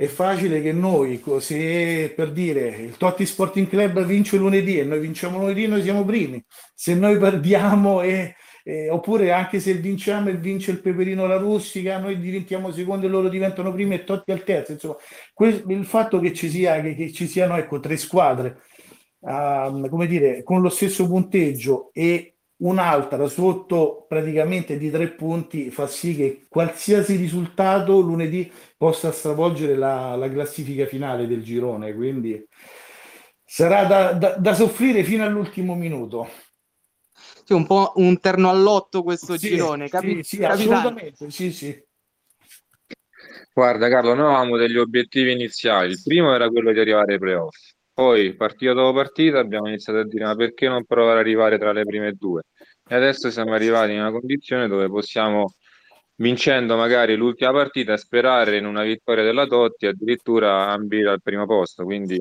è 0.00 0.06
facile 0.06 0.62
che 0.62 0.72
noi, 0.72 1.22
se 1.40 2.10
per 2.16 2.32
dire 2.32 2.68
il 2.68 2.96
Totti 2.96 3.26
Sporting 3.26 3.68
Club 3.68 4.02
vince 4.06 4.38
lunedì 4.38 4.78
e 4.78 4.84
noi 4.84 4.98
vinciamo 4.98 5.38
lunedì, 5.38 5.66
noi 5.66 5.82
siamo 5.82 6.06
primi. 6.06 6.42
Se 6.74 6.94
noi 6.94 7.18
perdiamo 7.18 8.00
e, 8.00 8.34
e, 8.64 8.88
oppure 8.88 9.30
anche 9.30 9.60
se 9.60 9.74
vinciamo 9.74 10.30
e 10.30 10.36
vince 10.36 10.70
il 10.70 10.80
Peperino 10.80 11.26
la 11.26 11.36
Rustica, 11.36 11.98
noi 11.98 12.18
diventiamo 12.18 12.72
secondi 12.72 13.04
e 13.04 13.08
loro 13.10 13.28
diventano 13.28 13.74
primi 13.74 13.96
e 13.96 14.04
Totti 14.04 14.32
al 14.32 14.42
terzo. 14.42 14.72
Insomma, 14.72 14.96
quel, 15.34 15.64
il 15.68 15.84
fatto 15.84 16.18
che 16.18 16.32
ci, 16.32 16.48
sia, 16.48 16.80
che, 16.80 16.94
che 16.94 17.12
ci 17.12 17.26
siano 17.26 17.58
ecco, 17.58 17.78
tre 17.78 17.98
squadre 17.98 18.62
uh, 19.18 19.86
come 19.86 20.06
dire, 20.06 20.42
con 20.42 20.62
lo 20.62 20.70
stesso 20.70 21.06
punteggio 21.06 21.90
e 21.92 22.36
un'altra 22.60 23.26
sotto 23.26 24.04
praticamente 24.08 24.78
di 24.78 24.90
tre 24.90 25.08
punti 25.08 25.70
fa 25.70 25.86
sì 25.86 26.14
che 26.14 26.46
qualsiasi 26.48 27.16
risultato 27.16 28.00
lunedì 28.00 28.50
possa 28.76 29.12
stravolgere 29.12 29.76
la, 29.76 30.16
la 30.16 30.30
classifica 30.30 30.86
finale 30.86 31.26
del 31.26 31.42
girone. 31.42 31.94
Quindi 31.94 32.46
sarà 33.44 33.84
da, 33.84 34.12
da, 34.12 34.36
da 34.36 34.54
soffrire 34.54 35.04
fino 35.04 35.24
all'ultimo 35.24 35.74
minuto. 35.74 36.28
Sì, 37.44 37.52
un 37.52 37.66
po' 37.66 37.92
un 37.96 38.18
terno 38.20 38.48
all'otto 38.48 39.02
questo 39.02 39.36
sì, 39.36 39.48
girone, 39.48 39.88
capi- 39.88 40.22
sì, 40.22 40.36
sì, 40.36 40.44
assolutamente, 40.44 41.30
sì, 41.30 41.52
sì. 41.52 41.84
Guarda 43.52 43.88
Carlo, 43.88 44.14
noi 44.14 44.26
avevamo 44.26 44.56
degli 44.56 44.78
obiettivi 44.78 45.32
iniziali. 45.32 45.90
Il 45.92 46.00
primo 46.02 46.34
era 46.34 46.48
quello 46.48 46.72
di 46.72 46.78
arrivare 46.78 47.14
ai 47.14 47.18
playoff. 47.18 47.56
Poi, 48.00 48.34
partita 48.34 48.72
dopo 48.72 48.94
partita, 48.94 49.40
abbiamo 49.40 49.68
iniziato 49.68 49.98
a 49.98 50.06
dire 50.06 50.24
ma 50.24 50.34
perché 50.34 50.68
non 50.68 50.86
provare 50.86 51.20
ad 51.20 51.26
arrivare 51.26 51.58
tra 51.58 51.70
le 51.70 51.84
prime 51.84 52.14
due? 52.14 52.44
E 52.88 52.94
adesso 52.94 53.30
siamo 53.30 53.52
arrivati 53.52 53.92
in 53.92 53.98
una 54.00 54.10
condizione 54.10 54.68
dove 54.68 54.88
possiamo, 54.88 55.52
vincendo 56.14 56.76
magari 56.76 57.14
l'ultima 57.14 57.52
partita, 57.52 57.98
sperare 57.98 58.56
in 58.56 58.64
una 58.64 58.84
vittoria 58.84 59.22
della 59.22 59.46
Totti 59.46 59.84
addirittura 59.84 60.68
ambire 60.68 61.10
al 61.10 61.20
primo 61.20 61.44
posto. 61.44 61.84
Quindi 61.84 62.18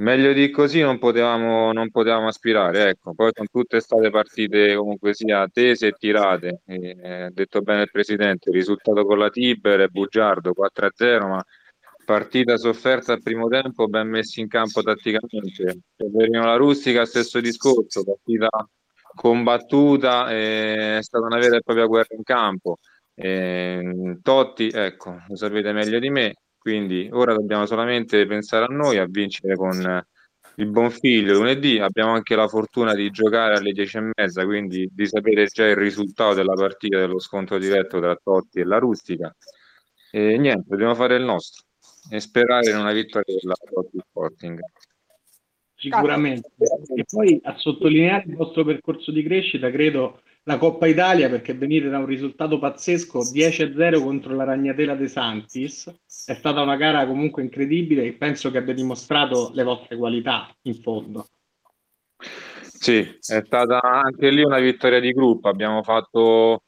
Meglio 0.00 0.32
di 0.32 0.50
così 0.50 0.80
non 0.80 0.98
potevamo, 0.98 1.72
non 1.72 1.90
potevamo 1.90 2.28
aspirare, 2.28 2.88
ecco. 2.90 3.14
Poi 3.14 3.30
sono 3.34 3.48
tutte 3.50 3.80
state 3.80 4.10
partite 4.10 4.74
comunque 4.74 5.12
sia 5.14 5.46
tese 5.48 5.88
e 5.88 5.92
tirate. 5.92 6.62
E, 6.66 6.96
eh, 7.02 7.30
detto 7.32 7.60
bene 7.60 7.82
il 7.82 7.90
presidente, 7.90 8.48
il 8.48 8.56
risultato 8.56 9.04
con 9.04 9.18
la 9.18 9.28
Tiber 9.30 9.80
è 9.80 9.88
bugiardo 9.88 10.52
4-0, 10.54 11.28
ma 11.28 11.44
partita 12.10 12.56
sofferta 12.56 13.12
al 13.12 13.22
primo 13.22 13.46
tempo, 13.46 13.86
ben 13.86 14.08
messi 14.08 14.40
in 14.40 14.48
campo 14.48 14.82
tatticamente. 14.82 15.82
Severino 15.96 16.44
La 16.44 16.56
Rustica, 16.56 17.04
stesso 17.04 17.40
discorso, 17.40 18.02
partita 18.02 18.48
combattuta, 19.14 20.28
è 20.28 20.98
stata 21.02 21.26
una 21.26 21.38
vera 21.38 21.58
e 21.58 21.62
propria 21.62 21.86
guerra 21.86 22.16
in 22.16 22.24
campo. 22.24 22.78
E, 23.14 24.18
Totti, 24.22 24.70
ecco, 24.74 25.22
lo 25.28 25.36
sapete 25.36 25.72
meglio 25.72 26.00
di 26.00 26.10
me, 26.10 26.34
quindi 26.58 27.08
ora 27.12 27.32
dobbiamo 27.32 27.64
solamente 27.66 28.26
pensare 28.26 28.64
a 28.64 28.74
noi, 28.74 28.98
a 28.98 29.06
vincere 29.08 29.54
con 29.54 30.04
il 30.56 30.66
buon 30.66 30.90
figlio 30.90 31.34
lunedì. 31.34 31.78
Abbiamo 31.78 32.10
anche 32.12 32.34
la 32.34 32.48
fortuna 32.48 32.92
di 32.92 33.08
giocare 33.10 33.54
alle 33.54 33.70
10 33.70 33.96
e 33.98 34.10
mezza, 34.16 34.44
quindi 34.44 34.88
di 34.92 35.06
sapere 35.06 35.46
già 35.46 35.64
il 35.64 35.76
risultato 35.76 36.34
della 36.34 36.54
partita 36.54 36.98
dello 36.98 37.20
scontro 37.20 37.56
diretto 37.56 38.00
tra 38.00 38.18
Totti 38.20 38.58
e 38.58 38.64
la 38.64 38.78
Rustica. 38.78 39.32
E 40.10 40.36
niente, 40.38 40.64
dobbiamo 40.66 40.96
fare 40.96 41.14
il 41.14 41.22
nostro 41.22 41.68
e 42.10 42.20
sperare 42.20 42.70
in 42.70 42.76
una 42.76 42.92
vittoria 42.92 43.34
della 43.40 43.54
Sporting. 43.54 44.60
Sicuramente. 45.74 46.50
E 46.94 47.04
poi 47.08 47.40
a 47.42 47.56
sottolineare 47.56 48.24
il 48.26 48.36
vostro 48.36 48.64
percorso 48.64 49.10
di 49.12 49.22
crescita, 49.22 49.70
credo 49.70 50.20
la 50.44 50.58
Coppa 50.58 50.86
Italia 50.86 51.28
perché 51.28 51.54
venire 51.54 51.88
da 51.88 51.98
un 51.98 52.06
risultato 52.06 52.58
pazzesco 52.58 53.20
10-0 53.20 54.02
contro 54.02 54.34
la 54.34 54.44
Ragnatela 54.44 54.94
De 54.94 55.06
Santis 55.06 55.86
è 56.26 56.34
stata 56.34 56.62
una 56.62 56.76
gara 56.76 57.06
comunque 57.06 57.42
incredibile 57.42 58.04
e 58.04 58.12
penso 58.14 58.50
che 58.50 58.58
abbia 58.58 58.74
dimostrato 58.74 59.50
le 59.54 59.62
vostre 59.62 59.96
qualità 59.96 60.48
in 60.62 60.74
fondo. 60.74 61.28
Sì, 62.62 63.00
è 63.00 63.42
stata 63.44 63.80
anche 63.82 64.30
lì 64.30 64.42
una 64.42 64.58
vittoria 64.58 65.00
di 65.00 65.12
gruppo, 65.12 65.48
abbiamo 65.48 65.82
fatto 65.82 66.64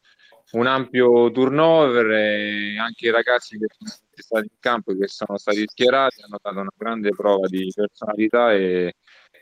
un 0.53 0.67
ampio 0.67 1.31
turnover 1.31 2.11
e 2.11 2.79
anche 2.79 3.07
i 3.07 3.11
ragazzi 3.11 3.59
che 3.59 3.67
sono 3.69 3.91
stati 4.21 4.49
in 4.51 4.59
campo, 4.59 4.95
che 4.95 5.09
sono 5.09 5.39
stati 5.39 5.65
schierati, 5.67 6.23
hanno 6.23 6.39
dato 6.43 6.59
una 6.61 6.73
grande 6.77 7.11
prova 7.11 7.47
di 7.47 7.73
personalità 7.75 8.53
e, 8.53 8.95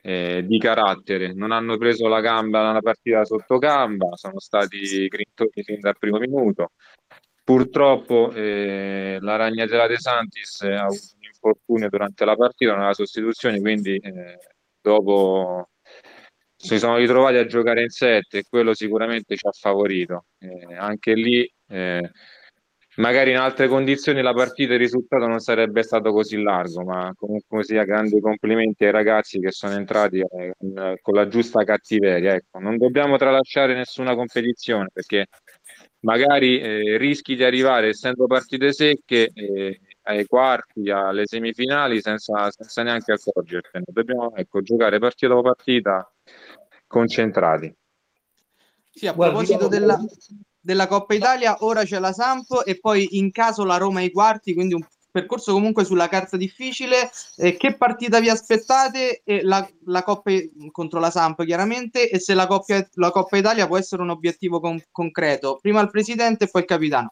eh, 0.03 0.45
di 0.47 0.59
carattere, 0.59 1.33
non 1.35 1.53
hanno 1.53 1.77
preso 1.77 2.09
la 2.09 2.21
gamba 2.21 2.67
nella 2.67 2.81
partita 2.81 3.25
sotto 3.25 3.59
gamba, 3.59 4.17
sono 4.17 4.39
stati 4.39 5.09
grintoni 5.09 5.63
fin 5.63 5.81
dal 5.81 5.99
primo 5.99 6.19
minuto. 6.19 6.73
Purtroppo 7.43 8.31
eh, 8.33 9.19
la 9.21 9.37
Ragnatela 9.37 9.87
De 9.87 9.99
Santis 9.99 10.61
ha 10.63 10.85
avuto 10.85 11.15
un 11.17 11.25
infortunio 11.25 11.89
durante 11.89 12.25
la 12.25 12.37
partita, 12.37 12.77
nella 12.77 12.95
sostituzione, 12.95 13.61
quindi 13.61 13.97
eh, 13.97 14.39
dopo 14.81 15.71
si 16.57 16.79
sono 16.79 16.97
ritrovati 16.97 17.37
a 17.37 17.47
giocare 17.47 17.83
in 17.83 17.89
sette 17.89 18.39
e 18.39 18.45
quello 18.49 18.75
sicuramente 18.75 19.35
ci 19.37 19.47
ha 19.47 19.53
favorito. 19.53 20.27
Eh, 20.39 20.75
anche 20.77 21.15
lì 21.15 21.51
eh, 21.69 22.11
magari 22.97 23.31
in 23.31 23.37
altre 23.37 23.69
condizioni 23.69 24.21
la 24.21 24.33
partita 24.33 24.73
e 24.73 24.75
il 24.75 24.81
risultato 24.81 25.27
non 25.27 25.39
sarebbe 25.39 25.83
stato 25.83 26.13
così 26.13 26.41
largo, 26.43 26.83
ma 26.83 27.13
comunque 27.17 27.63
sia 27.63 27.85
grandi 27.85 28.21
complimenti 28.21 28.85
ai 28.85 28.91
ragazzi 28.91 29.39
che 29.39 29.53
sono 29.53 29.75
entrati 29.75 30.19
eh, 30.19 30.55
con, 30.59 30.97
con, 31.01 31.15
la 31.15 31.29
giusta 31.29 31.63
cattiveria. 31.65 32.35
Ecco, 32.35 32.59
non 32.59 32.77
dobbiamo 32.77 33.17
tralasciare 33.17 33.75
nessuna 33.75 34.15
competizione 34.15 34.89
perché 34.93 35.27
magari 36.01 36.61
eh, 36.61 36.97
rischi 36.97 37.37
di 37.37 37.45
arrivare 37.45 37.89
essendo 37.89 38.27
partite 38.27 38.73
secche 38.73 39.31
eh, 39.33 39.81
ai 40.03 40.27
quarti, 40.27 40.91
alle 40.91 41.27
semifinali 41.27 42.01
senza, 42.01 42.51
senza 42.51 42.83
neanche 42.83 43.13
accorgertene. 43.13 43.85
Dobbiamo 43.87 44.35
ecco, 44.35 44.63
giocare 44.63 44.99
partita 44.99 45.29
dopo 45.29 45.43
partita 45.43 46.13
concentrati. 46.87 47.73
Sì, 48.93 49.07
a 49.07 49.15
proposito 49.15 49.69
della, 49.69 49.97
della 50.61 50.87
Coppa 50.87 51.15
Italia, 51.15 51.57
ora 51.61 51.85
c'è 51.85 51.99
la 51.99 52.13
Samp 52.13 52.63
e 52.65 52.79
poi 52.79 53.19
in 53.19 53.31
caso 53.31 53.65
la 53.65 53.77
Roma 53.77 54.01
ai 54.01 54.11
quarti, 54.11 54.55
quindi 54.55 54.75
un 54.75 54.85
percorso 55.11 55.53
comunque 55.53 55.85
sulla 55.85 56.09
carta 56.09 56.37
difficile. 56.37 57.11
Eh, 57.37 57.57
che 57.57 57.77
partita 57.77 58.21
vi 58.21 58.29
aspettate? 58.29 59.23
E 59.25 59.43
la, 59.43 59.69
la, 59.87 60.03
Coppa 60.03 60.31
contro 60.71 61.01
la 61.01 61.11
Samp, 61.11 61.45
chiaramente, 61.45 62.09
e 62.09 62.19
se 62.19 62.35
la 62.35 62.47
Coppa, 62.47 62.87
la 62.95 63.11
Coppa 63.11 63.37
Italia 63.37 63.67
può 63.67 63.77
essere 63.77 64.03
un 64.03 64.11
obiettivo 64.11 64.61
con, 64.61 64.83
concreto. 64.91 65.59
Prima 65.61 65.81
il 65.81 65.91
presidente 65.91 66.45
e 66.45 66.49
poi 66.49 66.63
il 66.63 66.69
capitano. 66.69 67.11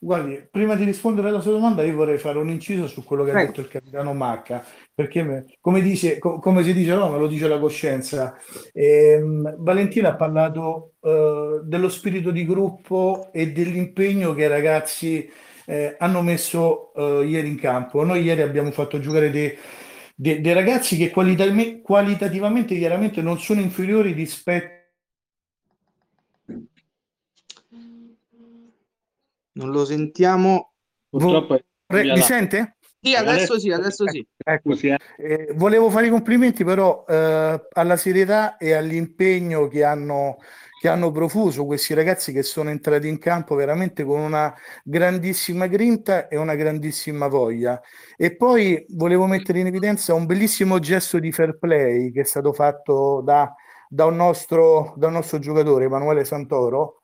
Guardi, 0.00 0.46
prima 0.48 0.76
di 0.76 0.84
rispondere 0.84 1.28
alla 1.28 1.40
sua 1.40 1.50
domanda, 1.50 1.82
io 1.82 1.96
vorrei 1.96 2.18
fare 2.18 2.38
un 2.38 2.48
inciso 2.48 2.86
su 2.86 3.02
quello 3.02 3.24
che 3.24 3.32
Prego. 3.32 3.44
ha 3.44 3.50
detto 3.50 3.60
il 3.62 3.68
capitano 3.68 4.14
Macca, 4.14 4.64
perché 4.94 5.44
come, 5.60 5.80
dice, 5.80 6.18
come 6.18 6.62
si 6.62 6.72
dice 6.72 6.94
no, 6.94 7.10
me 7.10 7.18
lo 7.18 7.26
dice 7.26 7.48
la 7.48 7.58
coscienza. 7.58 8.36
Ehm, 8.72 9.56
Valentina 9.58 10.10
ha 10.10 10.14
parlato 10.14 10.92
eh, 11.00 11.62
dello 11.64 11.88
spirito 11.88 12.30
di 12.30 12.46
gruppo 12.46 13.30
e 13.32 13.50
dell'impegno 13.50 14.34
che 14.34 14.44
i 14.44 14.48
ragazzi 14.48 15.28
eh, 15.66 15.96
hanno 15.98 16.22
messo 16.22 16.94
eh, 16.94 17.24
ieri 17.26 17.48
in 17.48 17.58
campo. 17.58 18.04
Noi 18.04 18.22
ieri 18.22 18.42
abbiamo 18.42 18.70
fatto 18.70 19.00
giocare 19.00 19.32
dei, 19.32 19.52
dei, 20.14 20.40
dei 20.40 20.52
ragazzi 20.52 20.96
che 20.96 21.10
qualitativamente, 21.10 21.80
qualitativamente 21.82 22.76
chiaramente 22.76 23.20
non 23.20 23.40
sono 23.40 23.60
inferiori 23.60 24.12
rispetto 24.12 24.77
Non 29.58 29.70
lo 29.70 29.84
sentiamo. 29.84 30.72
Purtroppo 31.08 31.58
Re, 31.86 32.04
mi 32.04 32.20
sente? 32.20 32.76
Sì, 33.00 33.14
adesso, 33.14 33.54
adesso 33.54 33.58
sì, 33.58 33.70
adesso 33.70 34.08
sì. 34.08 34.26
Ecco, 34.36 34.74
sì 34.74 34.88
eh. 34.88 34.98
Eh, 35.16 35.52
volevo 35.54 35.88
fare 35.88 36.06
i 36.06 36.10
complimenti 36.10 36.64
però 36.64 37.04
eh, 37.08 37.66
alla 37.72 37.96
serietà 37.96 38.56
e 38.56 38.72
all'impegno 38.72 39.68
che 39.68 39.84
hanno, 39.84 40.38
che 40.80 40.88
hanno 40.88 41.10
profuso 41.10 41.64
questi 41.64 41.94
ragazzi 41.94 42.32
che 42.32 42.42
sono 42.42 42.70
entrati 42.70 43.08
in 43.08 43.18
campo 43.18 43.54
veramente 43.54 44.04
con 44.04 44.20
una 44.20 44.52
grandissima 44.82 45.66
grinta 45.66 46.28
e 46.28 46.36
una 46.36 46.56
grandissima 46.56 47.28
voglia. 47.28 47.80
E 48.16 48.36
poi 48.36 48.84
volevo 48.90 49.26
mettere 49.26 49.60
in 49.60 49.66
evidenza 49.68 50.14
un 50.14 50.26
bellissimo 50.26 50.78
gesto 50.80 51.18
di 51.18 51.32
fair 51.32 51.56
play 51.56 52.10
che 52.10 52.22
è 52.22 52.24
stato 52.24 52.52
fatto 52.52 53.22
da, 53.24 53.54
da, 53.88 54.06
un, 54.06 54.16
nostro, 54.16 54.92
da 54.96 55.06
un 55.06 55.14
nostro 55.14 55.38
giocatore, 55.38 55.84
Emanuele 55.84 56.24
Santoro, 56.24 57.02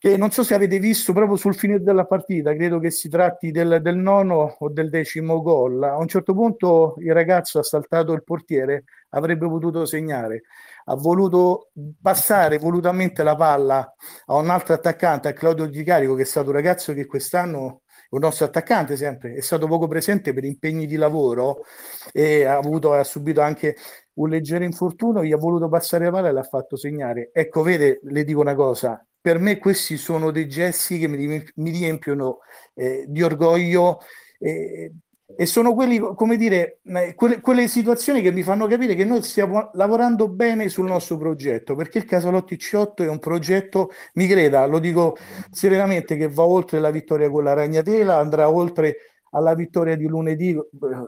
che 0.00 0.16
non 0.16 0.30
so 0.30 0.42
se 0.42 0.54
avete 0.54 0.78
visto 0.78 1.12
proprio 1.12 1.36
sul 1.36 1.54
finire 1.54 1.82
della 1.82 2.06
partita, 2.06 2.54
credo 2.54 2.78
che 2.78 2.90
si 2.90 3.10
tratti 3.10 3.50
del, 3.50 3.80
del, 3.82 3.96
nono 3.96 4.56
o 4.58 4.70
del 4.70 4.88
decimo 4.88 5.42
gol. 5.42 5.82
A 5.82 5.98
un 5.98 6.08
certo 6.08 6.32
punto 6.32 6.94
il 7.00 7.12
ragazzo 7.12 7.58
ha 7.58 7.62
saltato 7.62 8.14
il 8.14 8.24
portiere, 8.24 8.84
avrebbe 9.10 9.46
potuto 9.46 9.84
segnare, 9.84 10.44
ha 10.86 10.94
voluto 10.94 11.68
passare 12.00 12.56
volutamente 12.56 13.22
la 13.22 13.36
palla 13.36 13.94
a 14.24 14.36
un 14.36 14.48
altro 14.48 14.72
attaccante, 14.72 15.28
a 15.28 15.32
Claudio 15.34 15.66
Di 15.66 15.84
Carico, 15.84 16.14
che 16.14 16.22
è 16.22 16.24
stato 16.24 16.48
un 16.48 16.54
ragazzo 16.54 16.94
che 16.94 17.04
quest'anno 17.04 17.82
un 18.08 18.20
nostro 18.20 18.46
attaccante 18.46 18.96
sempre, 18.96 19.34
è 19.34 19.42
stato 19.42 19.66
poco 19.66 19.86
presente 19.86 20.32
per 20.32 20.44
impegni 20.44 20.86
di 20.86 20.96
lavoro 20.96 21.64
e 22.10 22.44
ha, 22.44 22.56
avuto, 22.56 22.94
ha 22.94 23.04
subito 23.04 23.42
anche 23.42 23.76
un 24.14 24.30
leggero 24.30 24.64
infortunio, 24.64 25.22
gli 25.22 25.32
ha 25.32 25.36
voluto 25.36 25.68
passare 25.68 26.06
la 26.06 26.10
palla 26.10 26.28
e 26.28 26.32
l'ha 26.32 26.42
fatto 26.42 26.76
segnare. 26.76 27.30
Ecco, 27.34 27.62
vede, 27.62 28.00
le 28.04 28.24
dico 28.24 28.40
una 28.40 28.54
cosa, 28.54 29.04
per 29.20 29.38
me 29.38 29.58
questi 29.58 29.96
sono 29.96 30.30
dei 30.30 30.48
gesti 30.48 30.98
che 30.98 31.08
mi, 31.08 31.70
riempiono 31.70 32.38
eh, 32.74 33.04
di 33.06 33.22
orgoglio 33.22 34.00
eh, 34.38 34.92
e 35.36 35.46
sono 35.46 35.74
quelli, 35.74 35.98
come 35.98 36.36
dire, 36.36 36.80
eh, 36.84 37.14
quelle, 37.14 37.40
quelle, 37.40 37.68
situazioni 37.68 38.20
che 38.20 38.32
mi 38.32 38.42
fanno 38.42 38.66
capire 38.66 38.94
che 38.94 39.04
noi 39.04 39.22
stiamo 39.22 39.70
lavorando 39.74 40.28
bene 40.28 40.68
sul 40.68 40.86
nostro 40.86 41.16
progetto, 41.16 41.74
perché 41.74 41.98
il 41.98 42.04
Casalotti 42.04 42.56
C8 42.56 43.04
è 43.04 43.08
un 43.08 43.18
progetto, 43.18 43.90
mi 44.14 44.26
creda, 44.26 44.66
lo 44.66 44.78
dico 44.78 45.16
serenamente, 45.50 46.16
che 46.16 46.28
va 46.28 46.42
oltre 46.42 46.80
la 46.80 46.90
vittoria 46.90 47.30
con 47.30 47.44
la 47.44 47.52
Ragnatela, 47.52 48.16
andrà 48.16 48.50
oltre 48.50 48.96
alla 49.30 49.54
vittoria 49.54 49.96
di 49.96 50.06
lunedì, 50.06 50.58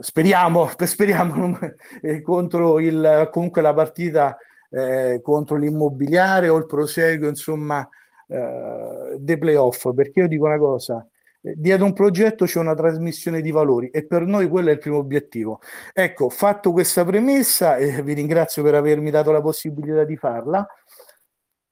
speriamo, 0.00 0.70
speriamo 0.78 1.58
eh, 2.00 2.22
contro 2.22 2.78
il, 2.78 3.28
comunque 3.32 3.60
la 3.60 3.74
partita 3.74 4.36
eh, 4.70 5.20
contro 5.22 5.56
l'immobiliare 5.56 6.48
o 6.48 6.56
il 6.56 6.66
proseguo, 6.66 7.28
insomma, 7.28 7.86
eh, 8.32 9.16
dei 9.18 9.38
playoff, 9.38 9.92
perché 9.94 10.20
io 10.20 10.28
dico 10.28 10.46
una 10.46 10.58
cosa, 10.58 11.06
dietro 11.40 11.84
un 11.84 11.92
progetto 11.92 12.44
c'è 12.44 12.60
una 12.60 12.74
trasmissione 12.74 13.40
di 13.40 13.50
valori 13.50 13.90
e 13.90 14.06
per 14.06 14.22
noi 14.22 14.48
quello 14.48 14.70
è 14.70 14.72
il 14.72 14.78
primo 14.78 14.98
obiettivo. 14.98 15.60
Ecco, 15.92 16.28
fatto 16.28 16.72
questa 16.72 17.04
premessa, 17.04 17.76
e 17.76 17.96
eh, 17.96 18.02
vi 18.02 18.14
ringrazio 18.14 18.62
per 18.62 18.74
avermi 18.74 19.10
dato 19.10 19.32
la 19.32 19.40
possibilità 19.40 20.04
di 20.04 20.16
farla. 20.16 20.66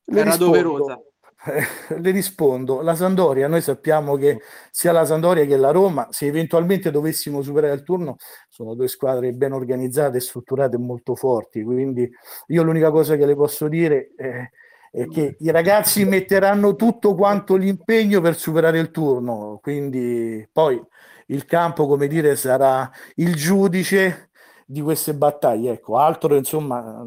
Era 0.04 0.24
rispondo, 0.24 0.44
doverosa. 0.44 1.00
Eh, 1.42 1.98
le 2.00 2.10
rispondo, 2.10 2.82
la 2.82 2.94
Sandoria, 2.94 3.48
noi 3.48 3.62
sappiamo 3.62 4.16
che 4.16 4.40
sia 4.70 4.92
la 4.92 5.06
Sandoria 5.06 5.46
che 5.46 5.56
la 5.56 5.70
Roma, 5.70 6.08
se 6.10 6.26
eventualmente 6.26 6.90
dovessimo 6.90 7.40
superare 7.40 7.72
il 7.72 7.82
turno, 7.82 8.16
sono 8.48 8.74
due 8.74 8.88
squadre 8.88 9.32
ben 9.32 9.52
organizzate, 9.52 10.20
strutturate 10.20 10.76
e 10.76 10.80
molto 10.80 11.14
forti, 11.14 11.62
quindi 11.62 12.10
io 12.48 12.62
l'unica 12.62 12.90
cosa 12.90 13.16
che 13.16 13.24
le 13.24 13.36
posso 13.36 13.68
dire 13.68 14.12
è 14.16 14.50
e 14.90 15.08
che 15.08 15.36
i 15.38 15.50
ragazzi 15.50 16.04
metteranno 16.04 16.74
tutto 16.74 17.14
quanto 17.14 17.56
l'impegno 17.56 18.20
per 18.20 18.36
superare 18.36 18.78
il 18.78 18.90
turno, 18.90 19.58
quindi 19.62 20.48
poi 20.52 20.80
il 21.26 21.44
campo, 21.44 21.86
come 21.86 22.08
dire, 22.08 22.34
sarà 22.34 22.90
il 23.16 23.34
giudice 23.36 24.30
di 24.66 24.80
queste 24.80 25.14
battaglie. 25.14 25.72
Ecco, 25.72 25.96
altro 25.96 26.34
insomma 26.36 27.04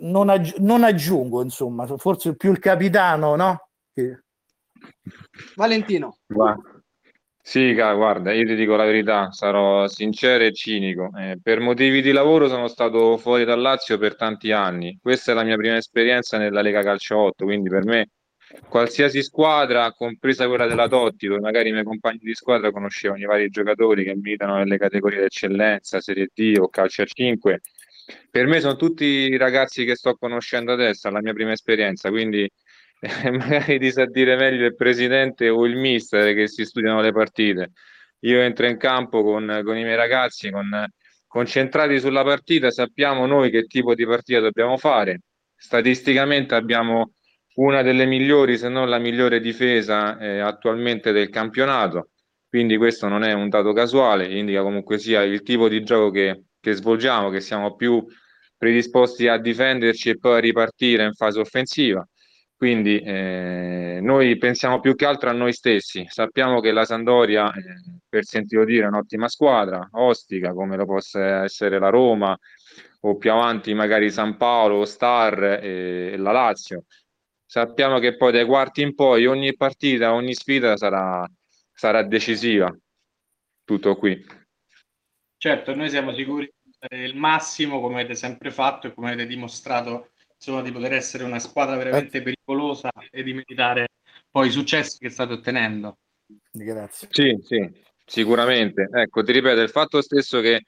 non, 0.00 0.28
aggi- 0.28 0.54
non 0.58 0.82
aggiungo, 0.84 1.42
insomma, 1.42 1.86
forse 1.96 2.36
più 2.36 2.50
il 2.50 2.58
capitano, 2.58 3.36
no? 3.36 3.68
Che... 3.92 4.24
Valentino. 5.56 6.18
Va. 6.28 6.56
Sì, 7.44 7.74
guarda, 7.74 8.32
io 8.32 8.46
ti 8.46 8.54
dico 8.54 8.76
la 8.76 8.84
verità, 8.84 9.30
sarò 9.32 9.86
sincero 9.88 10.44
e 10.44 10.52
cinico. 10.52 11.10
Eh, 11.18 11.38
per 11.42 11.58
motivi 11.60 12.00
di 12.00 12.12
lavoro 12.12 12.46
sono 12.48 12.68
stato 12.68 13.16
fuori 13.18 13.44
dal 13.44 13.60
Lazio 13.60 13.98
per 13.98 14.14
tanti 14.16 14.52
anni. 14.52 14.96
Questa 15.02 15.32
è 15.32 15.34
la 15.34 15.42
mia 15.42 15.56
prima 15.56 15.76
esperienza 15.76 16.38
nella 16.38 16.62
Lega 16.62 16.82
Calcio 16.82 17.16
8, 17.18 17.44
quindi 17.44 17.68
per 17.68 17.84
me 17.84 18.10
qualsiasi 18.68 19.22
squadra, 19.22 19.90
compresa 19.92 20.46
quella 20.46 20.66
della 20.66 20.86
Totti, 20.88 21.26
dove 21.26 21.40
magari 21.40 21.70
i 21.70 21.72
miei 21.72 21.84
compagni 21.84 22.18
di 22.20 22.34
squadra 22.34 22.70
conoscevano 22.70 23.20
i 23.20 23.26
vari 23.26 23.48
giocatori 23.48 24.04
che 24.04 24.14
militano 24.14 24.56
nelle 24.58 24.78
categorie 24.78 25.20
d'eccellenza, 25.20 26.00
Serie 26.00 26.28
D 26.32 26.56
o 26.60 26.68
Calcio 26.68 27.02
a 27.02 27.06
5, 27.06 27.60
per 28.30 28.46
me 28.46 28.60
sono 28.60 28.76
tutti 28.76 29.36
ragazzi 29.36 29.84
che 29.84 29.96
sto 29.96 30.14
conoscendo 30.16 30.72
adesso, 30.72 31.08
è 31.08 31.10
la 31.10 31.20
mia 31.20 31.32
prima 31.32 31.52
esperienza, 31.52 32.08
quindi 32.10 32.48
magari 33.30 33.78
ti 33.78 33.90
sa 33.90 34.06
dire 34.06 34.36
meglio 34.36 34.66
il 34.66 34.76
presidente 34.76 35.48
o 35.48 35.66
il 35.66 35.76
mister 35.76 36.34
che 36.34 36.46
si 36.48 36.64
studiano 36.64 37.00
le 37.00 37.12
partite. 37.12 37.72
Io 38.20 38.40
entro 38.40 38.66
in 38.66 38.76
campo 38.76 39.22
con, 39.22 39.62
con 39.64 39.76
i 39.76 39.82
miei 39.82 39.96
ragazzi, 39.96 40.50
con, 40.50 40.86
concentrati 41.26 41.98
sulla 41.98 42.22
partita, 42.22 42.70
sappiamo 42.70 43.26
noi 43.26 43.50
che 43.50 43.64
tipo 43.64 43.94
di 43.94 44.06
partita 44.06 44.40
dobbiamo 44.40 44.76
fare. 44.76 45.22
Statisticamente 45.56 46.54
abbiamo 46.54 47.14
una 47.54 47.82
delle 47.82 48.06
migliori, 48.06 48.56
se 48.56 48.68
non 48.68 48.88
la 48.88 48.98
migliore 48.98 49.40
difesa 49.40 50.18
eh, 50.18 50.38
attualmente 50.38 51.10
del 51.10 51.28
campionato, 51.28 52.10
quindi 52.48 52.76
questo 52.76 53.08
non 53.08 53.24
è 53.24 53.32
un 53.32 53.48
dato 53.48 53.72
casuale, 53.72 54.26
indica 54.26 54.62
comunque 54.62 54.98
sia 54.98 55.22
il 55.22 55.42
tipo 55.42 55.68
di 55.68 55.82
gioco 55.82 56.10
che, 56.10 56.44
che 56.60 56.72
svolgiamo, 56.74 57.30
che 57.30 57.40
siamo 57.40 57.74
più 57.74 58.04
predisposti 58.56 59.26
a 59.26 59.38
difenderci 59.38 60.10
e 60.10 60.18
poi 60.18 60.36
a 60.36 60.38
ripartire 60.40 61.04
in 61.04 61.14
fase 61.14 61.40
offensiva. 61.40 62.06
Quindi 62.62 63.00
eh, 63.00 63.98
noi 64.00 64.38
pensiamo 64.38 64.78
più 64.78 64.94
che 64.94 65.04
altro 65.04 65.28
a 65.28 65.32
noi 65.32 65.52
stessi. 65.52 66.06
Sappiamo 66.08 66.60
che 66.60 66.70
la 66.70 66.84
Sandoria, 66.84 67.52
eh, 67.52 67.98
per 68.08 68.24
sentito 68.24 68.62
dire, 68.62 68.84
è 68.84 68.86
un'ottima 68.86 69.26
squadra, 69.26 69.88
ostica, 69.90 70.52
come 70.52 70.76
lo 70.76 70.84
possa 70.84 71.42
essere 71.42 71.80
la 71.80 71.88
Roma 71.88 72.38
o 73.00 73.16
più 73.16 73.32
avanti 73.32 73.74
magari 73.74 74.12
San 74.12 74.36
Paolo, 74.36 74.84
Star 74.84 75.42
e, 75.42 76.16
la 76.16 76.30
Lazio. 76.30 76.84
Sappiamo 77.44 77.98
che 77.98 78.16
poi 78.16 78.30
dai 78.30 78.46
quarti 78.46 78.82
in 78.82 78.94
poi 78.94 79.26
ogni 79.26 79.56
partita, 79.56 80.14
ogni 80.14 80.32
sfida 80.32 80.76
sarà, 80.76 81.28
sarà 81.72 82.04
decisiva. 82.04 82.72
Tutto 83.64 83.96
qui. 83.96 84.24
Certo, 85.36 85.74
noi 85.74 85.90
siamo 85.90 86.14
sicuri 86.14 86.48
il 86.90 87.16
massimo 87.16 87.80
come 87.80 87.94
avete 87.94 88.14
sempre 88.14 88.52
fatto 88.52 88.86
e 88.86 88.94
come 88.94 89.08
avete 89.08 89.26
dimostrato 89.26 90.11
insomma, 90.42 90.62
di 90.62 90.72
poter 90.72 90.94
essere 90.94 91.22
una 91.22 91.38
squadra 91.38 91.76
veramente 91.76 92.18
eh. 92.18 92.22
pericolosa 92.22 92.90
e 93.10 93.22
di 93.22 93.32
meritare 93.32 93.88
poi 94.28 94.48
i 94.48 94.50
successi 94.50 94.98
che 94.98 95.08
state 95.08 95.34
ottenendo. 95.34 95.98
Grazie. 96.50 97.08
Sì, 97.10 97.38
sì, 97.42 97.70
sicuramente. 98.04 98.88
Ecco, 98.92 99.22
ti 99.22 99.32
ripeto, 99.32 99.60
il 99.60 99.70
fatto 99.70 100.00
stesso 100.00 100.40
che 100.40 100.62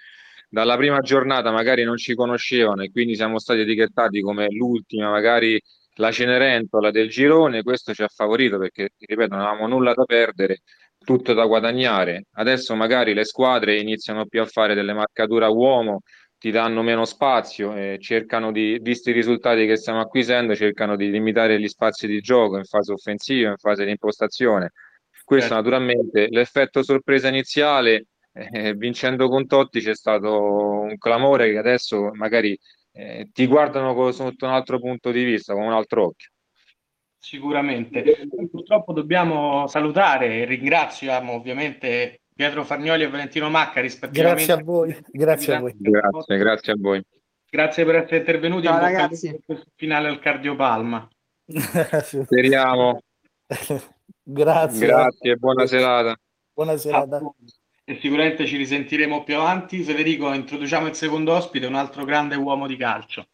dalla 0.49 0.77
prima 0.77 1.01
giornata 1.01 1.51
magari 1.51 1.83
non 1.83 1.97
ci 1.97 2.15
conoscevano 2.15 2.83
e 2.83 2.91
quindi 2.93 3.17
siamo 3.17 3.41
stati 3.41 3.61
etichettati 3.61 4.21
come 4.21 4.47
l'ultima, 4.51 5.11
magari 5.11 5.61
la 5.95 6.13
Cenerentola 6.13 6.91
del 6.91 7.09
girone, 7.09 7.63
questo 7.63 7.93
ci 7.95 8.03
ha 8.03 8.09
favorito 8.09 8.59
perché, 8.59 8.91
ti 8.97 9.07
ripeto, 9.07 9.35
non 9.35 9.45
avevamo 9.45 9.67
nulla 9.69 9.95
da 9.95 10.05
perdere, 10.05 10.61
tutto 10.99 11.33
da 11.35 11.47
guadagnare. 11.47 12.27
Adesso 12.33 12.75
magari 12.75 13.15
le 13.15 13.25
squadre 13.25 13.79
iniziano 13.79 14.27
più 14.27 14.41
a 14.41 14.47
fare 14.47 14.75
delle 14.75 14.93
marcature 14.93 15.45
a 15.45 15.51
uomo, 15.51 16.03
ti 16.45 16.51
danno 16.51 16.83
meno 16.83 17.07
spazio 17.07 17.75
e 17.75 17.97
cercano 17.99 18.53
di, 18.53 18.79
visti 18.83 19.09
i 19.09 19.13
risultati 19.15 19.65
che 19.65 19.77
stiamo 19.77 20.01
acquisendo, 20.01 20.55
cercano 20.55 20.95
di 20.95 21.11
limitare 21.11 21.59
gli 21.59 21.69
spazi 21.69 22.07
di 22.07 22.21
gioco 22.21 22.59
in 22.59 22.65
fase 22.65 22.93
offensiva, 22.93 23.49
in 23.49 23.57
fase 23.57 23.87
di 23.87 23.93
impostazione. 23.93 24.73
Questo 25.25 25.55
certo. 25.55 25.63
naturalmente 25.63 26.27
l'effetto 26.29 26.83
sorpresa 26.83 27.29
iniziale, 27.29 28.09
eh, 28.35 28.75
vincendo 28.75 29.27
con 29.31 29.47
Totti 29.47 29.81
c'è 29.81 29.95
stato 29.95 30.81
un 30.83 30.99
clamore 30.99 31.51
che 31.51 31.57
adesso 31.57 32.11
magari 32.13 32.55
eh, 32.93 33.31
ti 33.33 33.47
guardano 33.47 34.13
sotto 34.13 34.45
un 34.45 34.53
altro 34.53 34.79
punto 34.79 35.11
di 35.13 35.25
vista, 35.25 35.55
con 35.55 35.63
un 35.63 35.73
altro 35.73 36.09
occhio. 36.09 36.29
Sicuramente. 37.17 38.05
Purtroppo 38.51 38.93
dobbiamo 38.93 39.67
salutare 39.67 40.41
e 40.41 40.45
ringraziamo 40.45 41.33
ovviamente 41.33 42.24
Pietro 42.35 42.65
Fargnoli 42.65 43.05
e 43.05 43.09
Valentino 43.09 43.49
Macca 43.49 43.81
rispettivamente. 43.81 44.45
Grazie 44.45 44.61
a 44.61 44.65
voi. 44.65 45.05
Grazie 45.11 45.55
a 45.55 45.61
voi. 45.61 45.75
Grazie, 45.79 46.37
grazie 46.37 46.73
a 46.73 46.77
voi. 46.77 47.05
Grazie 47.49 47.85
per 47.85 47.95
essere 47.95 48.17
intervenuti. 48.17 48.67
Ciao, 48.67 48.81
ragazzi. 48.81 49.41
finale 49.77 50.09
al 50.09 50.19
cardiopalma. 50.19 51.09
Speriamo. 52.03 53.01
grazie. 54.25 54.87
Grazie 54.87 55.31
e 55.31 55.37
buona 55.37 55.67
serata. 55.67 56.17
Buona 56.53 56.77
serata. 56.77 57.21
E 57.85 57.99
sicuramente 58.01 58.47
ci 58.47 58.57
risentiremo 58.57 59.23
più 59.23 59.37
avanti. 59.37 59.85
Federico, 59.85 60.33
introduciamo 60.33 60.89
il 60.89 60.95
secondo 60.95 61.35
ospite, 61.35 61.67
un 61.67 61.77
altro 61.77 62.05
grande 62.05 62.35
uomo 62.35 62.67
di 62.67 62.77
calcio. 62.77 63.29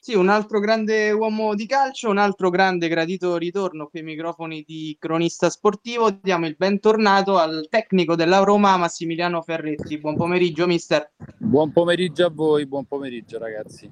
Sì, 0.00 0.14
un 0.14 0.28
altro 0.28 0.60
grande 0.60 1.10
uomo 1.10 1.54
di 1.54 1.66
calcio, 1.66 2.10
un 2.10 2.18
altro 2.18 2.50
grande 2.50 2.88
gradito 2.88 3.36
ritorno 3.36 3.86
qui 3.86 4.00
ai 4.00 4.04
microfoni 4.04 4.64
di 4.66 4.96
cronista 4.98 5.50
sportivo. 5.50 6.10
Diamo 6.10 6.46
il 6.46 6.56
bentornato 6.56 7.38
al 7.38 7.66
tecnico 7.70 8.14
della 8.14 8.38
Roma, 8.38 8.76
Massimiliano 8.76 9.42
Ferretti. 9.42 9.98
Buon 9.98 10.16
pomeriggio, 10.16 10.66
mister. 10.66 11.12
Buon 11.38 11.72
pomeriggio 11.72 12.26
a 12.26 12.30
voi, 12.32 12.66
buon 12.66 12.84
pomeriggio, 12.84 13.38
ragazzi. 13.38 13.90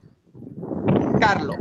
Carlo. 1.19 1.55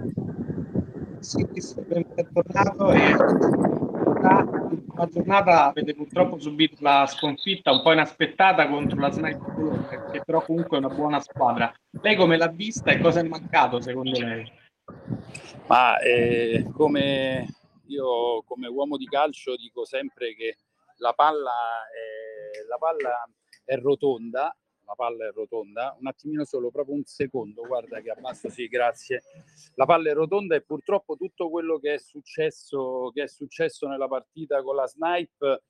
Sì, 1.19 1.45
bentornato 1.85 2.91
e 2.91 3.97
la 4.21 5.07
giornata 5.11 5.65
avete 5.65 5.95
purtroppo 5.95 6.39
subito 6.39 6.75
la 6.79 7.05
sconfitta 7.07 7.71
un 7.71 7.81
po' 7.81 7.93
inaspettata 7.93 8.67
contro 8.67 8.99
la 8.99 9.11
Sniper 9.11 10.09
che 10.11 10.21
però 10.25 10.41
comunque 10.43 10.77
è 10.77 10.79
una 10.79 10.93
buona 10.93 11.19
squadra. 11.19 11.73
Lei 12.01 12.15
come 12.15 12.37
l'ha 12.37 12.47
vista 12.47 12.91
e 12.91 12.99
cosa 12.99 13.21
è 13.21 13.23
mancato 13.23 13.79
secondo 13.79 14.19
lei? 14.19 14.51
Ma 15.67 15.99
eh, 15.99 16.67
come 16.73 17.47
io 17.87 18.43
come 18.43 18.67
uomo 18.67 18.97
di 18.97 19.05
calcio 19.05 19.55
dico 19.55 19.85
sempre 19.85 20.35
che 20.35 20.57
la 20.97 21.13
palla 21.13 21.51
è, 21.91 22.67
la 22.67 22.77
palla 22.77 23.27
è 23.63 23.75
rotonda 23.77 24.55
la 24.89 24.95
palla 24.95 25.27
è 25.27 25.31
rotonda, 25.31 25.95
un 25.99 26.07
attimino 26.07 26.43
solo, 26.45 26.71
proprio 26.71 26.95
un 26.95 27.03
secondo, 27.05 27.61
guarda 27.61 28.01
che 28.01 28.09
abbasso, 28.09 28.49
sì, 28.49 28.67
grazie. 28.67 29.21
La 29.75 29.85
palla 29.85 30.09
è 30.09 30.13
rotonda 30.13 30.55
e 30.55 30.61
purtroppo 30.61 31.15
tutto 31.15 31.51
quello 31.51 31.77
che 31.77 31.93
è 31.93 31.99
successo, 31.99 33.11
che 33.13 33.23
è 33.23 33.27
successo 33.27 33.87
nella 33.87 34.07
partita 34.07 34.63
con 34.63 34.75
la 34.75 34.87
snipe 34.87 35.63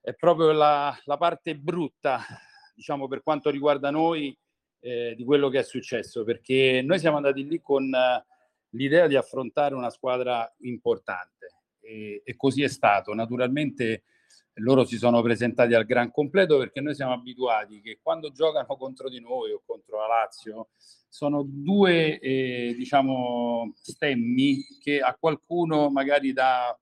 è 0.00 0.14
proprio 0.14 0.52
la, 0.52 0.96
la 1.04 1.16
parte 1.16 1.56
brutta, 1.56 2.20
diciamo, 2.76 3.08
per 3.08 3.24
quanto 3.24 3.50
riguarda 3.50 3.90
noi, 3.90 4.38
eh, 4.80 5.14
di 5.16 5.24
quello 5.24 5.48
che 5.48 5.58
è 5.58 5.64
successo, 5.64 6.22
perché 6.22 6.80
noi 6.84 7.00
siamo 7.00 7.16
andati 7.16 7.44
lì 7.44 7.60
con 7.60 7.92
eh, 7.92 8.24
l'idea 8.70 9.08
di 9.08 9.16
affrontare 9.16 9.74
una 9.74 9.90
squadra 9.90 10.48
importante 10.58 11.56
e, 11.80 12.22
e 12.24 12.36
così 12.36 12.62
è 12.62 12.68
stato. 12.68 13.12
Naturalmente 13.14 14.04
loro 14.58 14.84
si 14.84 14.96
sono 14.96 15.22
presentati 15.22 15.74
al 15.74 15.84
gran 15.84 16.10
completo 16.10 16.58
perché 16.58 16.80
noi 16.80 16.94
siamo 16.94 17.12
abituati 17.12 17.80
che 17.80 17.98
quando 18.02 18.30
giocano 18.30 18.66
contro 18.76 19.08
di 19.08 19.20
noi 19.20 19.52
o 19.52 19.62
contro 19.64 19.98
la 19.98 20.06
Lazio 20.06 20.68
sono 21.08 21.42
due 21.46 22.18
eh, 22.18 22.74
diciamo 22.76 23.72
stemmi 23.74 24.62
che 24.80 25.00
a 25.00 25.16
qualcuno 25.18 25.90
magari 25.90 26.32
dà 26.32 26.78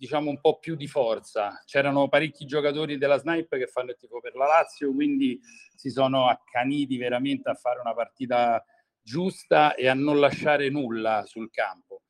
diciamo 0.00 0.30
un 0.30 0.40
po' 0.40 0.58
più 0.58 0.76
di 0.76 0.86
forza. 0.86 1.62
C'erano 1.66 2.08
parecchi 2.08 2.46
giocatori 2.46 2.96
della 2.96 3.18
Snipe 3.18 3.58
che 3.58 3.66
fanno 3.66 3.90
il 3.90 3.98
tifo 3.98 4.18
per 4.18 4.34
la 4.34 4.46
Lazio, 4.46 4.94
quindi 4.94 5.38
si 5.76 5.90
sono 5.90 6.26
accaniti 6.26 6.96
veramente 6.96 7.50
a 7.50 7.54
fare 7.54 7.80
una 7.80 7.92
partita 7.92 8.64
giusta 9.02 9.74
e 9.74 9.88
a 9.88 9.94
non 9.94 10.18
lasciare 10.18 10.70
nulla 10.70 11.24
sul 11.26 11.50
campo. 11.50 12.04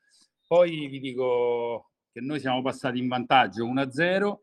Poi 0.47 0.87
vi 0.87 1.01
dico 1.01 1.91
che 2.13 2.21
noi 2.21 2.39
siamo 2.39 2.63
passati 2.63 2.99
in 2.99 3.09
vantaggio 3.09 3.67
1-0 3.67 4.39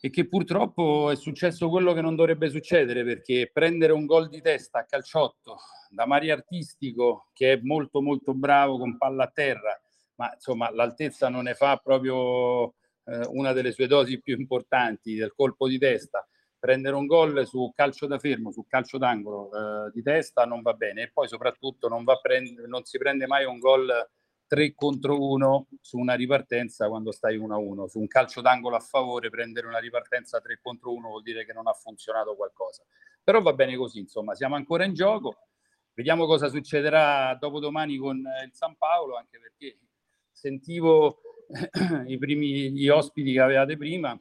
e 0.00 0.10
che 0.10 0.28
purtroppo 0.28 1.10
è 1.10 1.16
successo 1.16 1.68
quello 1.68 1.92
che 1.92 2.00
non 2.00 2.14
dovrebbe 2.14 2.50
succedere 2.50 3.04
perché 3.04 3.50
prendere 3.52 3.92
un 3.92 4.06
gol 4.06 4.28
di 4.28 4.40
testa 4.40 4.80
a 4.80 4.84
calciotto 4.84 5.56
da 5.90 6.06
Mario 6.06 6.34
Artistico 6.34 7.30
che 7.32 7.54
è 7.54 7.60
molto 7.62 8.00
molto 8.00 8.34
bravo 8.34 8.78
con 8.78 8.96
palla 8.96 9.24
a 9.24 9.30
terra 9.32 9.80
ma 10.18 10.32
insomma 10.34 10.70
l'altezza 10.70 11.28
non 11.28 11.44
ne 11.44 11.54
fa 11.54 11.76
proprio 11.76 12.74
eh, 13.08 13.26
una 13.30 13.52
delle 13.52 13.72
sue 13.72 13.86
dosi 13.86 14.20
più 14.20 14.36
importanti 14.36 15.14
del 15.14 15.32
colpo 15.34 15.68
di 15.68 15.78
testa. 15.78 16.26
Prendere 16.58 16.96
un 16.96 17.06
gol 17.06 17.46
su 17.46 17.72
calcio 17.74 18.06
da 18.06 18.18
fermo, 18.18 18.50
su 18.50 18.66
calcio 18.66 18.98
d'angolo 18.98 19.50
eh, 19.50 19.90
di 19.92 20.02
testa 20.02 20.44
non 20.44 20.60
va 20.62 20.74
bene 20.74 21.02
e 21.02 21.10
poi 21.10 21.28
soprattutto 21.28 21.88
non, 21.88 22.04
prend- 22.20 22.64
non 22.66 22.84
si 22.84 22.98
prende 22.98 23.26
mai 23.26 23.44
un 23.44 23.58
gol 23.58 23.88
3 24.48 24.74
contro 24.74 25.22
1 25.22 25.68
su 25.80 25.98
una 25.98 26.14
ripartenza 26.14 26.88
quando 26.88 27.12
stai 27.12 27.36
1 27.36 27.54
a 27.54 27.58
1. 27.58 27.86
Su 27.86 28.00
un 28.00 28.08
calcio 28.08 28.40
d'angolo 28.40 28.76
a 28.76 28.80
favore 28.80 29.30
prendere 29.30 29.68
una 29.68 29.78
ripartenza 29.78 30.40
3 30.40 30.58
contro 30.60 30.92
1 30.94 31.08
vuol 31.08 31.22
dire 31.22 31.44
che 31.44 31.52
non 31.52 31.68
ha 31.68 31.72
funzionato 31.74 32.34
qualcosa. 32.34 32.82
Però 33.22 33.40
va 33.42 33.52
bene 33.52 33.76
così, 33.76 34.00
insomma, 34.00 34.34
siamo 34.34 34.56
ancora 34.56 34.84
in 34.84 34.94
gioco. 34.94 35.36
Vediamo 35.92 36.26
cosa 36.26 36.48
succederà 36.48 37.36
dopodomani 37.38 37.96
con 37.98 38.16
il 38.16 38.50
San 38.52 38.76
Paolo, 38.76 39.16
anche 39.16 39.38
perché 39.38 39.78
sentivo 40.32 41.20
i 42.06 42.16
primi 42.18 42.72
gli 42.72 42.88
ospiti 42.88 43.32
che 43.32 43.40
avevate 43.40 43.76
prima, 43.76 44.18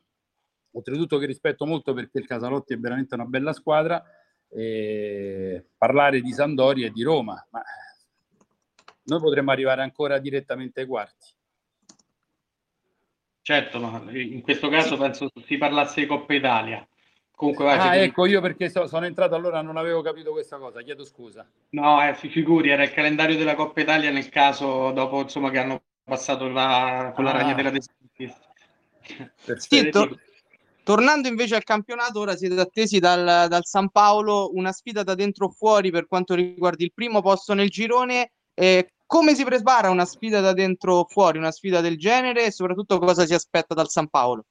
oltretutto 0.72 1.18
che 1.18 1.26
rispetto 1.26 1.66
molto 1.66 1.94
perché 1.94 2.20
il 2.20 2.28
Casalotti 2.28 2.74
è 2.74 2.78
veramente 2.78 3.16
una 3.16 3.26
bella 3.26 3.54
squadra, 3.54 4.04
e 4.50 5.66
parlare 5.78 6.22
di 6.22 6.32
Sandoria 6.32 6.88
e 6.88 6.92
di 6.92 7.04
Roma, 7.04 7.46
ma 7.52 7.62
noi 9.08 9.20
potremmo 9.20 9.52
arrivare 9.52 9.82
ancora 9.82 10.17
direttamente 10.20 10.82
ai 10.82 10.88
quarti. 10.88 11.28
Certo, 13.41 13.80
ma 13.80 14.04
in 14.12 14.41
questo 14.41 14.67
caso 14.70 14.98
penso 14.98 15.32
si 15.46 15.58
parlasse 15.58 16.02
di 16.02 16.08
Coppa 16.08 16.34
Italia. 16.34 16.86
Comunque, 17.32 17.65
vai, 17.65 17.78
ah, 17.78 17.96
ecco, 17.96 18.26
io 18.26 18.41
perché 18.41 18.70
so, 18.70 18.88
sono 18.88 19.06
entrato 19.06 19.36
allora 19.36 19.62
non 19.62 19.78
avevo 19.78 20.02
capito 20.02 20.32
questa 20.32 20.58
cosa, 20.58 20.82
chiedo 20.82 21.06
scusa. 21.06 21.48
No, 21.70 22.06
eh, 22.06 22.15
si 22.15 22.30
figuri, 22.30 22.70
era 22.70 22.84
il 22.84 22.91
calendario 22.91 23.38
della 23.38 23.56
Coppa 23.56 23.80
Italia 23.82 24.10
nel 24.10 24.30
caso 24.30 24.91
dopo 24.91 25.22
insomma 25.22 25.52
che 25.52 25.60
hanno 25.60 25.82
passato 26.04 26.48
la, 26.48 27.12
con 27.13 27.24
la 27.24 27.32
ah. 27.32 27.38
ragnatela 27.38 27.70
dei 27.70 27.82
sì, 29.58 29.89
to- 29.89 30.20
tornando 30.84 31.28
invece 31.28 31.56
al 31.56 31.63
campionato, 31.63 32.20
ora 32.20 32.36
siete 32.36 32.60
attesi 32.60 33.00
dal, 33.00 33.48
dal 33.48 33.65
San 33.65 33.89
Paolo 33.89 34.52
una 34.54 34.72
sfida 34.72 35.04
da 35.04 35.15
dentro 35.15 35.46
o 35.46 35.50
fuori 35.50 35.91
per 35.91 36.08
quanto 36.08 36.34
riguarda 36.34 36.84
il 36.84 36.93
primo 36.93 37.22
posto 37.22 37.54
nel 37.54 37.70
girone. 37.70 38.32
Eh, 38.54 38.91
come 39.08 39.34
si 39.34 39.43
prepara 39.43 39.89
una 39.89 40.06
sfida 40.06 40.41
da 40.41 40.54
dentro 40.54 40.98
o 40.98 41.06
fuori, 41.06 41.38
una 41.38 41.52
sfida 41.52 41.82
del 41.82 41.98
genere 41.98 42.46
e 42.46 42.52
soprattutto 42.52 43.00
cosa 43.00 43.26
si 43.26 43.34
aspetta 43.34 43.74
dal 43.74 43.89
San 43.89 44.10
Paolo? 44.10 44.46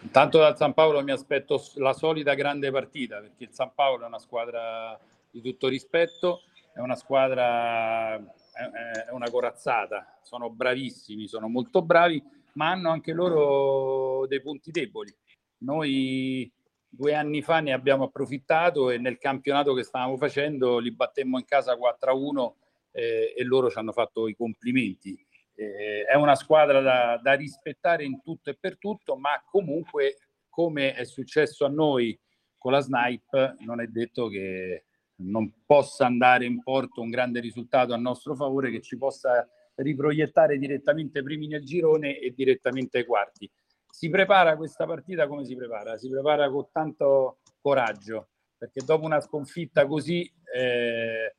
Intanto 0.00 0.38
dal 0.38 0.56
San 0.56 0.72
Paolo 0.74 1.02
mi 1.02 1.10
aspetto 1.10 1.62
la 1.74 1.92
solita 1.92 2.34
grande 2.34 2.70
partita 2.70 3.20
perché 3.20 3.44
il 3.44 3.52
San 3.52 3.72
Paolo 3.74 4.04
è 4.04 4.06
una 4.06 4.18
squadra 4.18 4.98
di 5.30 5.42
tutto 5.42 5.68
rispetto, 5.68 6.42
è 6.72 6.80
una 6.80 6.96
squadra, 6.96 8.16
è 8.16 9.10
una 9.10 9.30
corazzata, 9.30 10.18
sono 10.22 10.48
bravissimi, 10.50 11.28
sono 11.28 11.48
molto 11.48 11.82
bravi, 11.82 12.22
ma 12.54 12.70
hanno 12.70 12.90
anche 12.90 13.12
loro 13.12 14.26
dei 14.26 14.40
punti 14.40 14.70
deboli. 14.70 15.14
Noi 15.58 16.50
due 16.88 17.14
anni 17.14 17.42
fa 17.42 17.60
ne 17.60 17.72
abbiamo 17.72 18.04
approfittato 18.04 18.88
e 18.90 18.96
nel 18.96 19.18
campionato 19.18 19.74
che 19.74 19.82
stavamo 19.82 20.16
facendo 20.16 20.78
li 20.78 20.90
battemmo 20.90 21.38
in 21.38 21.44
casa 21.44 21.76
4-1 21.76 22.52
eh, 22.98 23.32
e 23.36 23.44
loro 23.44 23.70
ci 23.70 23.78
hanno 23.78 23.92
fatto 23.92 24.26
i 24.26 24.34
complimenti. 24.34 25.16
Eh, 25.54 26.04
è 26.04 26.16
una 26.16 26.34
squadra 26.34 26.80
da, 26.80 27.20
da, 27.22 27.32
rispettare 27.34 28.04
in 28.04 28.20
tutto 28.22 28.50
e 28.50 28.56
per 28.58 28.76
tutto, 28.78 29.16
ma 29.16 29.40
comunque, 29.48 30.18
come 30.48 30.94
è 30.94 31.04
successo 31.04 31.64
a 31.64 31.68
noi 31.68 32.18
con 32.56 32.72
la 32.72 32.80
Snipe, 32.80 33.54
non 33.60 33.80
è 33.80 33.86
detto 33.86 34.28
che 34.28 34.84
non 35.20 35.52
possa 35.64 36.06
andare 36.06 36.44
in 36.44 36.62
porto 36.62 37.00
un 37.00 37.10
grande 37.10 37.40
risultato 37.40 37.92
a 37.92 37.96
nostro 37.96 38.34
favore 38.34 38.70
che 38.70 38.80
ci 38.80 38.96
possa 38.96 39.48
riproiettare 39.76 40.58
direttamente 40.58 41.22
primi 41.22 41.46
nel 41.46 41.64
girone 41.64 42.18
e 42.18 42.32
direttamente 42.34 42.98
ai 42.98 43.04
quarti. 43.04 43.48
Si 43.88 44.10
prepara 44.10 44.56
questa 44.56 44.86
partita 44.86 45.28
come 45.28 45.44
si 45.44 45.54
prepara? 45.54 45.96
Si 45.96 46.08
prepara 46.08 46.50
con 46.50 46.68
tanto 46.72 47.38
coraggio, 47.60 48.28
perché 48.56 48.84
dopo 48.84 49.04
una 49.04 49.20
sconfitta 49.20 49.86
così 49.86 50.30
eh, 50.52 51.36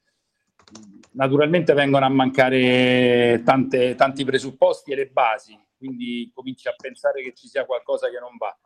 naturalmente 1.12 1.74
vengono 1.74 2.06
a 2.06 2.10
mancare 2.10 3.42
tante, 3.44 3.96
tanti 3.96 4.24
presupposti 4.24 4.92
e 4.92 4.96
le 4.96 5.08
basi, 5.08 5.58
quindi 5.78 6.32
cominci 6.34 6.68
a 6.68 6.76
pensare 6.78 7.22
che 7.24 7.34
ci 7.34 7.48
sia 7.48 7.66
qualcosa 7.66 8.10
che 8.10 8.20
non 8.20 8.38
va. 8.38 8.58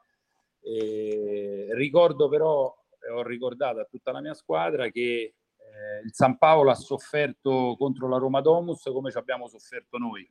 E 0.61 1.69
ricordo 1.71 2.29
però, 2.29 2.75
ho 3.13 3.23
ricordato 3.23 3.79
a 3.79 3.85
tutta 3.85 4.11
la 4.11 4.21
mia 4.21 4.33
squadra, 4.33 4.89
che 4.89 5.35
eh, 5.57 6.05
il 6.05 6.13
San 6.13 6.37
Paolo 6.37 6.71
ha 6.71 6.75
sofferto 6.75 7.75
contro 7.77 8.07
la 8.07 8.17
Roma 8.17 8.41
Domus 8.41 8.83
come 8.83 9.11
ci 9.11 9.17
abbiamo 9.17 9.47
sofferto 9.47 9.97
noi. 9.97 10.29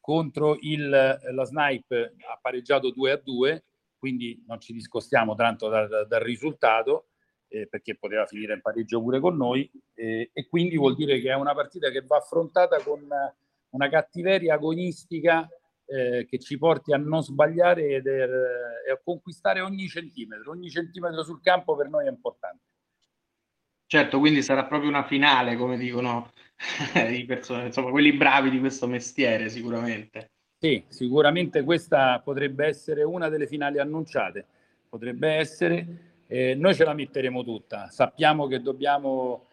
Contro 0.00 0.56
il, 0.60 0.88
la 0.88 1.44
Snipe 1.44 2.14
ha 2.28 2.38
pareggiato 2.40 2.90
2 2.90 3.10
a 3.12 3.16
2, 3.16 3.64
quindi 3.96 4.42
non 4.46 4.60
ci 4.60 4.72
discostiamo 4.72 5.34
tanto 5.36 5.68
dal, 5.68 6.06
dal 6.08 6.20
risultato 6.20 7.06
eh, 7.52 7.66
perché 7.68 7.96
poteva 7.96 8.24
finire 8.24 8.54
in 8.54 8.62
pareggio 8.62 9.00
pure 9.02 9.20
con 9.20 9.36
noi 9.36 9.70
eh, 9.94 10.30
e 10.32 10.48
quindi 10.48 10.76
vuol 10.76 10.94
dire 10.94 11.20
che 11.20 11.30
è 11.30 11.34
una 11.34 11.54
partita 11.54 11.90
che 11.90 12.00
va 12.00 12.16
affrontata 12.16 12.82
con 12.82 13.06
una 13.70 13.88
cattiveria 13.88 14.54
agonistica 14.54 15.46
eh, 15.84 16.26
che 16.28 16.38
ci 16.38 16.56
porti 16.56 16.94
a 16.94 16.96
non 16.96 17.22
sbagliare 17.22 17.88
ed 17.88 18.06
er, 18.06 18.30
e 18.88 18.90
a 18.90 19.00
conquistare 19.02 19.60
ogni 19.60 19.86
centimetro. 19.88 20.52
Ogni 20.52 20.70
centimetro 20.70 21.22
sul 21.22 21.42
campo 21.42 21.76
per 21.76 21.88
noi 21.88 22.06
è 22.06 22.10
importante. 22.10 22.62
Certo, 23.86 24.18
quindi 24.18 24.42
sarà 24.42 24.64
proprio 24.64 24.88
una 24.88 25.04
finale, 25.04 25.56
come 25.56 25.76
dicono 25.76 26.32
i 27.10 27.24
person- 27.26 27.66
insomma, 27.66 27.90
quelli 27.90 28.14
bravi 28.14 28.48
di 28.48 28.58
questo 28.58 28.86
mestiere, 28.86 29.50
sicuramente. 29.50 30.30
Sì, 30.58 30.82
sicuramente 30.88 31.62
questa 31.62 32.20
potrebbe 32.20 32.66
essere 32.66 33.02
una 33.02 33.28
delle 33.28 33.46
finali 33.46 33.78
annunciate. 33.78 34.46
Potrebbe 34.88 35.32
essere 35.32 36.11
eh, 36.32 36.54
noi 36.54 36.74
ce 36.74 36.84
la 36.84 36.94
metteremo 36.94 37.44
tutta, 37.44 37.90
sappiamo 37.90 38.46
che 38.46 38.62
dobbiamo 38.62 39.48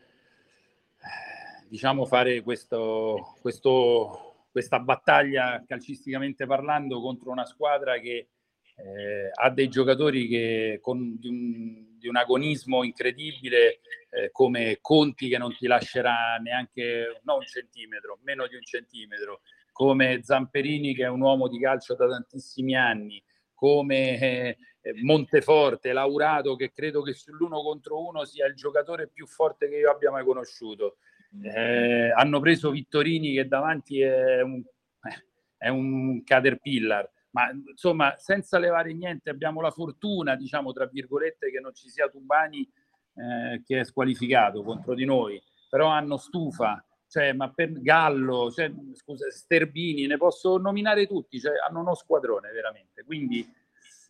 diciamo, 1.67 2.05
fare 2.05 2.41
questo, 2.41 3.35
questo, 3.41 4.45
questa 4.49 4.79
battaglia 4.79 5.61
calcisticamente 5.67 6.45
parlando 6.45 7.01
contro 7.01 7.31
una 7.31 7.45
squadra 7.45 7.99
che 7.99 8.29
eh, 8.77 9.29
ha 9.33 9.49
dei 9.49 9.67
giocatori 9.67 10.25
che 10.29 10.79
con 10.81 11.19
di 11.19 11.27
un, 11.27 11.97
di 11.99 12.07
un 12.07 12.15
agonismo 12.15 12.85
incredibile 12.85 13.81
eh, 14.11 14.31
come 14.31 14.77
Conti 14.79 15.27
che 15.27 15.37
non 15.37 15.53
ti 15.53 15.67
lascerà 15.67 16.37
neanche 16.41 17.19
no, 17.23 17.35
un 17.35 17.45
centimetro, 17.45 18.19
meno 18.23 18.47
di 18.47 18.55
un 18.55 18.63
centimetro, 18.63 19.41
come 19.73 20.21
Zamperini 20.23 20.95
che 20.95 21.03
è 21.03 21.09
un 21.09 21.19
uomo 21.19 21.49
di 21.49 21.59
calcio 21.59 21.93
da 21.95 22.07
tantissimi 22.07 22.73
anni, 22.73 23.21
come 23.53 24.17
eh, 24.17 24.47
eh, 24.47 24.57
Monteforte, 24.95 25.93
Laurato, 25.93 26.55
che 26.55 26.71
credo 26.71 27.01
che 27.01 27.13
sull'uno 27.13 27.61
contro 27.61 28.05
uno 28.05 28.25
sia 28.25 28.45
il 28.47 28.55
giocatore 28.55 29.07
più 29.07 29.25
forte 29.27 29.67
che 29.69 29.77
io 29.77 29.91
abbia 29.91 30.11
mai 30.11 30.23
conosciuto. 30.23 30.97
Eh, 31.43 32.11
hanno 32.11 32.39
preso 32.39 32.71
Vittorini 32.71 33.33
che 33.33 33.47
davanti 33.47 34.01
è 34.01 34.41
un, 34.41 34.63
eh, 35.03 35.25
è 35.57 35.69
un 35.69 36.23
caterpillar, 36.23 37.09
ma 37.31 37.49
insomma 37.51 38.15
senza 38.17 38.57
levare 38.57 38.93
niente 38.93 39.29
abbiamo 39.29 39.61
la 39.61 39.71
fortuna, 39.71 40.35
diciamo 40.35 40.71
tra 40.71 40.87
virgolette, 40.87 41.51
che 41.51 41.59
non 41.59 41.73
ci 41.73 41.87
sia 41.89 42.09
Tubani 42.09 42.67
eh, 43.13 43.61
che 43.63 43.79
è 43.81 43.83
squalificato 43.83 44.63
contro 44.63 44.95
di 44.95 45.05
noi, 45.05 45.41
però 45.69 45.87
hanno 45.87 46.17
stufa, 46.17 46.83
cioè, 47.07 47.33
ma 47.33 47.51
per 47.51 47.73
Gallo, 47.81 48.51
cioè, 48.51 48.71
scusa, 48.93 49.29
Sterbini, 49.29 50.05
ne 50.05 50.17
posso 50.17 50.57
nominare 50.57 51.07
tutti, 51.07 51.39
cioè, 51.39 51.53
hanno 51.67 51.79
uno 51.79 51.95
squadrone 51.95 52.51
veramente, 52.51 53.03
quindi 53.03 53.47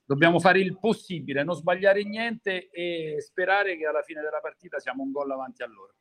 dobbiamo 0.10 0.40
fare 0.40 0.60
il 0.60 0.80
possibile, 0.80 1.44
non 1.44 1.54
sbagliare 1.54 2.04
niente 2.04 2.72
e 2.72 3.18
sperare 3.20 3.78
che 3.78 3.86
alla 3.86 4.02
fine 4.02 4.22
della 4.22 4.40
partita 4.42 4.80
siamo 4.80 5.04
un 5.04 5.12
gol 5.12 5.30
avanti 5.30 5.62
a 5.62 5.68
loro. 5.68 5.94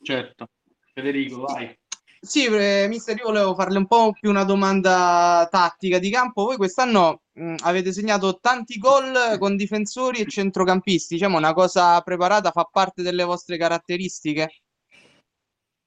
Certo. 0.00 0.46
Federico, 0.94 1.40
vai. 1.40 1.76
Sì, 2.20 2.44
eh, 2.44 2.86
mister, 2.88 3.16
io 3.16 3.24
volevo 3.24 3.56
farle 3.56 3.78
un 3.78 3.88
po' 3.88 4.12
più 4.12 4.30
una 4.30 4.44
domanda 4.44 5.48
tattica 5.50 5.98
di 5.98 6.10
campo. 6.10 6.44
Voi 6.44 6.56
quest'anno 6.56 7.22
mh, 7.32 7.56
avete 7.62 7.92
segnato 7.92 8.38
tanti 8.38 8.78
gol 8.78 9.36
con 9.36 9.56
difensori 9.56 10.20
e 10.20 10.28
centrocampisti, 10.28 11.14
diciamo 11.14 11.38
una 11.38 11.54
cosa 11.54 12.00
preparata, 12.02 12.52
fa 12.52 12.68
parte 12.70 13.02
delle 13.02 13.24
vostre 13.24 13.56
caratteristiche? 13.56 14.60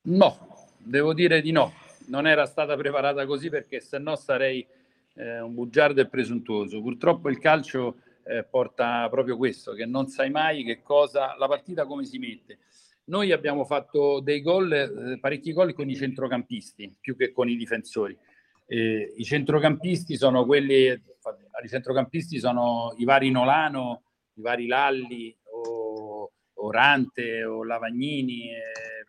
No, 0.09 0.67
devo 0.77 1.13
dire 1.13 1.39
di 1.41 1.53
no. 1.53 1.71
Non 2.07 2.27
era 2.27 2.45
stata 2.45 2.75
preparata 2.75 3.25
così 3.25 3.49
perché 3.49 3.79
se 3.79 3.99
no 3.99 4.17
sarei 4.17 4.67
eh, 5.15 5.39
un 5.39 5.53
bugiardo 5.53 6.01
e 6.01 6.07
presuntuoso. 6.07 6.81
Purtroppo 6.81 7.29
il 7.29 7.39
calcio 7.39 7.97
eh, 8.23 8.43
porta 8.43 9.07
proprio 9.09 9.37
questo, 9.37 9.73
che 9.73 9.85
non 9.85 10.07
sai 10.07 10.29
mai 10.29 10.63
che 10.63 10.81
cosa, 10.81 11.35
la 11.37 11.47
partita 11.47 11.85
come 11.85 12.05
si 12.05 12.17
mette. 12.17 12.59
Noi 13.05 13.31
abbiamo 13.31 13.65
fatto 13.65 14.19
dei 14.19 14.41
gol, 14.41 14.71
eh, 14.71 15.19
parecchi 15.19 15.53
gol 15.53 15.73
con 15.73 15.89
i 15.89 15.95
centrocampisti 15.95 16.97
più 16.99 17.15
che 17.15 17.31
con 17.31 17.49
i 17.49 17.55
difensori. 17.55 18.17
Eh, 18.65 19.13
I 19.17 19.23
centrocampisti 19.23 20.15
sono 20.15 20.45
quelli, 20.45 20.85
i 20.85 21.67
centrocampisti 21.67 22.39
sono 22.39 22.93
i 22.97 23.03
vari 23.03 23.29
Nolano, 23.29 24.03
i 24.35 24.41
vari 24.41 24.67
Lalli 24.67 25.35
o 25.65 26.31
Orante 26.53 27.43
o 27.43 27.65
Lavagnini 27.65 28.51
e 28.51 28.61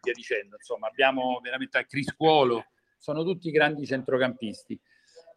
via 0.02 0.12
dicendo. 0.14 0.56
Insomma, 0.56 0.88
abbiamo 0.88 1.38
veramente 1.40 1.78
a 1.78 1.84
Criscuolo, 1.84 2.64
sono 2.98 3.22
tutti 3.22 3.50
grandi 3.50 3.86
centrocampisti. 3.86 4.80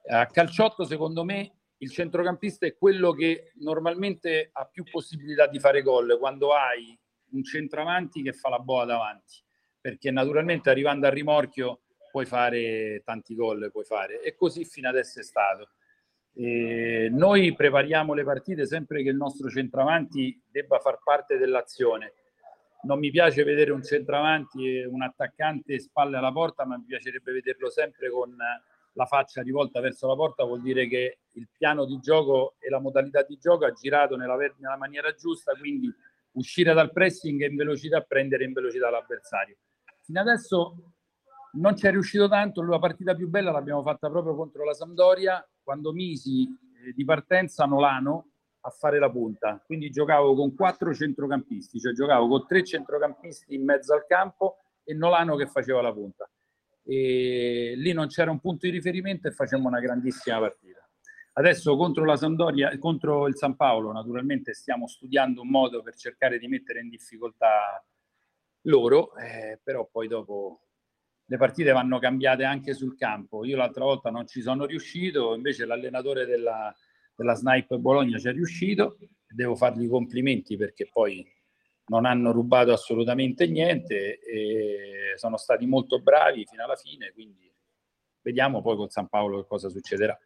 A 0.08 0.28
calciotto, 0.28 0.84
secondo 0.84 1.24
me, 1.24 1.52
il 1.78 1.92
centrocampista 1.92 2.66
è 2.66 2.78
quello 2.78 3.12
che 3.12 3.52
normalmente 3.56 4.50
ha 4.52 4.66
più 4.66 4.84
possibilità 4.84 5.48
di 5.48 5.60
fare 5.60 5.82
gol 5.82 6.18
quando 6.20 6.54
hai 6.54 6.98
un 7.32 7.44
centravanti 7.44 8.22
che 8.22 8.32
fa 8.32 8.50
la 8.50 8.60
boa 8.60 8.86
davanti, 8.86 9.44
perché 9.82 10.12
naturalmente 10.12 10.70
arrivando 10.70 11.08
al 11.08 11.12
rimorchio 11.12 11.82
puoi 12.12 12.26
fare 12.26 13.02
tanti 13.04 13.36
gol, 13.36 13.72
puoi 13.72 13.84
fare, 13.84 14.22
e 14.22 14.36
così 14.36 14.64
fino 14.64 14.88
adesso 14.88 15.20
è 15.20 15.24
stato. 15.24 15.72
E 16.34 17.10
noi 17.12 17.54
prepariamo 17.56 18.14
le 18.14 18.24
partite 18.24 18.66
sempre 18.66 19.02
che 19.04 19.10
il 19.10 19.16
nostro 19.16 19.50
centravanti 19.50 20.42
debba 20.50 20.80
far 20.80 21.00
parte 21.04 21.38
dell'azione. 21.38 22.14
Non 22.84 23.00
mi 23.00 23.10
piace 23.10 23.44
vedere 23.44 23.72
un 23.72 23.84
centravanti 23.84 24.78
e 24.78 24.86
un 24.86 25.02
attaccante 25.02 25.80
spalle 25.80 26.18
alla 26.18 26.32
porta, 26.32 26.66
ma 26.66 26.78
mi 26.78 26.86
piacerebbe 26.86 27.32
vederlo 27.32 27.70
sempre 27.70 28.10
con 28.10 28.36
la 28.96 29.06
faccia 29.06 29.42
rivolta 29.42 29.82
verso 29.82 30.08
la 30.08 30.16
porta, 30.16 30.44
vuol 30.44 30.62
dire 30.62 30.88
che 30.88 31.20
il 31.32 31.48
piano 31.52 31.86
di 31.86 32.00
gioco 32.00 32.56
e 32.60 32.70
la 32.70 32.80
modalità 32.80 33.24
di 33.24 33.38
gioco 33.38 33.66
ha 33.66 33.72
girato 33.72 34.16
nella, 34.16 34.36
nella 34.36 34.78
maniera 34.78 35.14
giusta, 35.14 35.54
quindi 35.54 35.94
uscire 36.32 36.74
dal 36.74 36.92
pressing 36.92 37.42
in 37.42 37.56
velocità, 37.56 38.02
prendere 38.02 38.46
in 38.46 38.54
velocità 38.54 38.90
l'avversario. 38.90 39.58
Fino 40.02 40.20
adesso 40.20 40.76
non 41.54 41.76
ci 41.76 41.88
è 41.88 41.92
riuscito 41.92 42.28
tanto, 42.28 42.62
la 42.64 42.80
partita 42.80 43.16
più 43.16 43.28
bella 43.28 43.52
l'abbiamo 43.52 43.82
fatta 43.82 44.10
proprio 44.10 44.36
contro 44.36 44.64
la 44.64 44.74
Sampdoria, 44.74 45.46
quando 45.62 45.92
misi 45.92 46.44
eh, 46.44 46.94
di 46.94 47.04
partenza 47.04 47.66
Nolano 47.66 48.30
a 48.62 48.70
fare 48.70 48.98
la 49.00 49.10
punta. 49.10 49.62
Quindi 49.66 49.90
giocavo 49.90 50.36
con 50.36 50.56
quattro 50.56 50.94
centrocampisti, 50.94 51.80
cioè 51.80 51.94
giocavo 51.94 52.28
con 52.28 52.48
tre 52.48 52.64
centrocampisti 52.64 53.56
in 53.56 53.64
mezzo 53.64 53.94
al 53.94 54.06
campo 54.06 54.58
e 54.84 54.94
Nolano 54.94 55.36
che 55.36 55.48
faceva 55.48 55.82
la 55.82 55.92
punta. 55.92 56.30
E 56.86 57.74
lì 57.78 57.92
non 57.94 58.08
c'era 58.08 58.30
un 58.30 58.40
punto 58.40 58.68
di 58.68 58.72
riferimento 58.72 59.28
e 59.28 59.32
facemmo 59.32 59.68
una 59.68 59.80
grandissima 59.80 60.40
partita. 60.40 60.88
Adesso 61.34 61.76
contro 61.76 62.06
la 62.06 62.16
Sampdoria, 62.16 62.78
contro 62.78 63.28
il 63.28 63.36
San 63.36 63.56
Paolo, 63.56 63.92
naturalmente 63.92 64.54
stiamo 64.54 64.88
studiando 64.88 65.42
un 65.42 65.50
modo 65.50 65.82
per 65.82 65.96
cercare 65.96 66.40
di 66.40 66.48
mettere 66.48 66.80
in 66.80 66.88
difficoltà 66.88 67.84
loro, 68.62 69.16
eh, 69.18 69.60
però 69.62 69.88
poi 69.92 70.08
dopo 70.08 70.62
le 71.26 71.38
partite 71.38 71.72
vanno 71.72 72.00
cambiate 72.00 72.44
anche 72.44 72.74
sul 72.74 72.96
campo. 72.96 73.44
Io 73.44 73.58
l'altra 73.58 73.84
volta 73.84 74.10
non 74.10 74.28
ci 74.28 74.42
sono 74.42 74.66
riuscito, 74.66 75.34
invece 75.36 75.66
l'allenatore 75.66 76.26
della, 76.26 76.74
della 77.16 77.34
Snipe 77.34 77.78
Bologna 77.80 78.18
ci 78.18 78.28
è 78.28 78.32
riuscito. 78.32 78.98
Devo 79.28 79.56
fargli 79.56 79.84
i 79.84 79.90
complimenti 79.90 80.56
perché 80.56 80.88
poi 80.92 81.26
non 81.88 82.06
hanno 82.06 82.32
rubato 82.32 82.72
assolutamente 82.72 83.48
niente 83.48 84.20
e 84.20 85.14
sono 85.18 85.38
stati 85.38 85.66
molto 85.66 86.00
bravi 86.00 86.46
fino 86.46 86.64
alla 86.64 86.76
fine, 86.76 87.12
quindi 87.14 87.52
vediamo 88.22 88.62
poi 88.62 88.76
con 88.76 88.90
San 88.90 89.08
Paolo 89.08 89.42
che 89.42 89.48
cosa 89.48 89.70
succederà. 89.70 90.18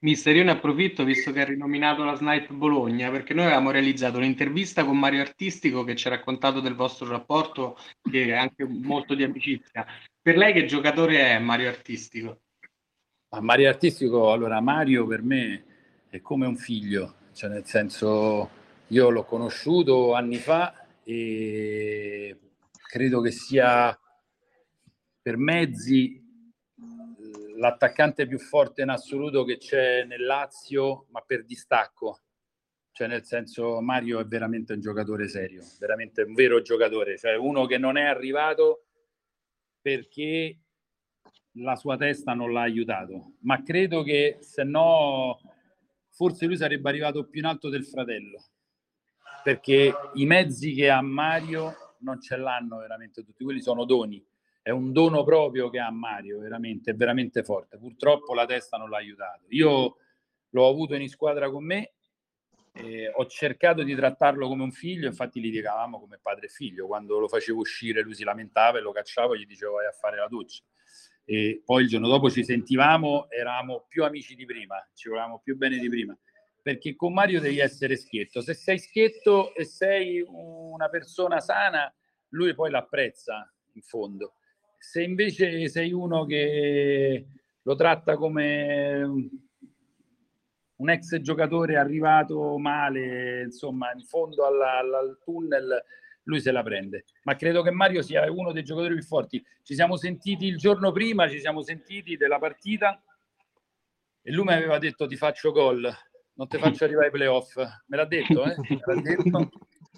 Mister, 0.00 0.36
io 0.36 0.44
ne 0.44 0.52
approfitto 0.52 1.02
visto 1.02 1.32
che 1.32 1.40
ha 1.40 1.44
rinominato 1.44 2.04
la 2.04 2.14
Snipe 2.14 2.52
Bologna, 2.52 3.10
perché 3.10 3.34
noi 3.34 3.46
avevamo 3.46 3.72
realizzato 3.72 4.18
un'intervista 4.18 4.84
con 4.84 4.96
Mario 4.96 5.20
Artistico 5.20 5.82
che 5.82 5.96
ci 5.96 6.06
ha 6.06 6.10
raccontato 6.10 6.60
del 6.60 6.76
vostro 6.76 7.08
rapporto, 7.08 7.76
che 8.08 8.26
è 8.26 8.36
anche 8.36 8.64
molto 8.64 9.16
di 9.16 9.24
amicizia. 9.24 9.84
Per 10.22 10.36
lei 10.36 10.52
che 10.52 10.66
giocatore 10.66 11.18
è 11.30 11.38
Mario 11.40 11.68
Artistico? 11.68 12.42
Ma 13.30 13.40
Mario 13.40 13.68
Artistico, 13.68 14.30
allora 14.30 14.60
Mario 14.60 15.04
per 15.04 15.22
me 15.22 15.64
è 16.08 16.20
come 16.20 16.46
un 16.46 16.56
figlio, 16.56 17.16
cioè 17.32 17.50
nel 17.50 17.64
senso 17.64 18.50
io 18.88 19.10
l'ho 19.10 19.24
conosciuto 19.24 20.14
anni 20.14 20.36
fa 20.36 20.86
e 21.04 22.38
credo 22.88 23.20
che 23.20 23.30
sia 23.30 23.98
per 25.20 25.36
mezzi 25.36 26.24
l'attaccante 27.56 28.26
più 28.26 28.38
forte 28.38 28.82
in 28.82 28.88
assoluto 28.88 29.44
che 29.44 29.58
c'è 29.58 30.04
nel 30.04 30.24
Lazio, 30.24 31.06
ma 31.10 31.20
per 31.20 31.44
distacco. 31.44 32.20
Cioè, 32.92 33.08
nel 33.08 33.24
senso, 33.24 33.80
Mario 33.80 34.20
è 34.20 34.26
veramente 34.26 34.72
un 34.72 34.80
giocatore 34.80 35.28
serio, 35.28 35.62
veramente 35.78 36.22
un 36.22 36.34
vero 36.34 36.62
giocatore, 36.62 37.16
cioè 37.16 37.36
uno 37.36 37.66
che 37.66 37.78
non 37.78 37.96
è 37.96 38.04
arrivato 38.04 38.86
perché 39.80 40.58
la 41.58 41.76
sua 41.76 41.96
testa 41.96 42.32
non 42.32 42.52
l'ha 42.52 42.62
aiutato, 42.62 43.34
ma 43.42 43.62
credo 43.62 44.02
che 44.02 44.38
se 44.40 44.64
no 44.64 45.38
forse 46.10 46.46
lui 46.46 46.56
sarebbe 46.56 46.88
arrivato 46.88 47.28
più 47.28 47.40
in 47.40 47.46
alto 47.46 47.68
del 47.68 47.84
fratello, 47.84 48.44
perché 49.48 49.94
i 50.12 50.26
mezzi 50.26 50.74
che 50.74 50.90
ha 50.90 51.00
Mario 51.00 51.94
non 52.00 52.20
ce 52.20 52.36
l'hanno 52.36 52.76
veramente 52.76 53.24
tutti, 53.24 53.44
quelli 53.44 53.62
sono 53.62 53.86
doni 53.86 54.22
è 54.60 54.68
un 54.68 54.92
dono 54.92 55.24
proprio 55.24 55.70
che 55.70 55.78
ha 55.78 55.90
Mario, 55.90 56.40
veramente, 56.40 56.90
è 56.90 56.94
veramente 56.94 57.42
forte. 57.42 57.78
Purtroppo 57.78 58.34
la 58.34 58.44
testa 58.44 58.76
non 58.76 58.90
l'ha 58.90 58.98
aiutato. 58.98 59.46
Io 59.48 59.96
l'ho 60.50 60.68
avuto 60.68 60.94
in 60.94 61.08
squadra 61.08 61.50
con 61.50 61.64
me, 61.64 61.94
eh, 62.74 63.10
ho 63.10 63.24
cercato 63.24 63.82
di 63.82 63.94
trattarlo 63.94 64.46
come 64.46 64.64
un 64.64 64.70
figlio, 64.70 65.06
infatti 65.06 65.40
litigavamo 65.40 65.98
come 65.98 66.18
padre 66.20 66.44
e 66.44 66.50
figlio. 66.50 66.86
Quando 66.86 67.18
lo 67.18 67.28
facevo 67.28 67.60
uscire 67.60 68.02
lui 68.02 68.14
si 68.14 68.24
lamentava 68.24 68.76
e 68.76 68.82
lo 68.82 68.92
cacciavo 68.92 69.32
e 69.32 69.38
gli 69.38 69.46
dicevo 69.46 69.76
vai 69.76 69.86
a 69.86 69.92
fare 69.92 70.18
la 70.18 70.28
doccia. 70.28 70.62
E 71.24 71.62
poi 71.64 71.84
il 71.84 71.88
giorno 71.88 72.08
dopo 72.08 72.28
ci 72.28 72.44
sentivamo, 72.44 73.30
eravamo 73.30 73.86
più 73.88 74.04
amici 74.04 74.34
di 74.34 74.44
prima, 74.44 74.86
ci 74.92 75.08
volevamo 75.08 75.40
più 75.42 75.56
bene 75.56 75.78
di 75.78 75.88
prima. 75.88 76.14
Perché 76.62 76.94
con 76.96 77.12
Mario 77.12 77.40
devi 77.40 77.58
essere 77.58 77.96
schietto. 77.96 78.40
Se 78.40 78.54
sei 78.54 78.78
schietto 78.78 79.54
e 79.54 79.64
sei 79.64 80.24
una 80.26 80.88
persona 80.88 81.40
sana, 81.40 81.92
lui 82.30 82.54
poi 82.54 82.70
l'apprezza 82.70 83.50
in 83.72 83.82
fondo 83.82 84.34
se 84.78 85.02
invece 85.02 85.68
sei 85.68 85.92
uno 85.92 86.24
che 86.24 87.26
lo 87.62 87.74
tratta 87.74 88.16
come 88.16 89.02
un 90.76 90.90
ex 90.90 91.18
giocatore 91.20 91.76
arrivato 91.76 92.56
male, 92.58 93.42
insomma, 93.42 93.92
in 93.92 94.04
fondo 94.04 94.46
alla, 94.46 94.78
al 94.78 95.18
tunnel, 95.22 95.84
lui 96.22 96.40
se 96.40 96.52
la 96.52 96.62
prende. 96.62 97.04
Ma 97.24 97.34
credo 97.34 97.62
che 97.62 97.72
Mario 97.72 98.00
sia 98.00 98.30
uno 98.30 98.52
dei 98.52 98.62
giocatori 98.62 98.94
più 98.94 99.02
forti. 99.02 99.44
Ci 99.62 99.74
siamo 99.74 99.96
sentiti 99.96 100.46
il 100.46 100.56
giorno 100.56 100.92
prima, 100.92 101.28
ci 101.28 101.40
siamo 101.40 101.62
sentiti 101.62 102.16
della 102.16 102.38
partita 102.38 103.02
e 104.22 104.32
lui 104.32 104.44
mi 104.44 104.52
aveva 104.52 104.78
detto 104.78 105.08
ti 105.08 105.16
faccio 105.16 105.50
gol, 105.50 105.92
non 106.38 106.48
ti 106.48 106.56
faccio 106.58 106.84
arrivare 106.84 107.06
ai 107.06 107.12
playoff. 107.12 107.56
Me 107.56 107.96
l'ha 107.96 108.04
detto, 108.06 108.44
eh? 108.44 108.54
L'ha 108.84 109.00
detto. 109.02 109.50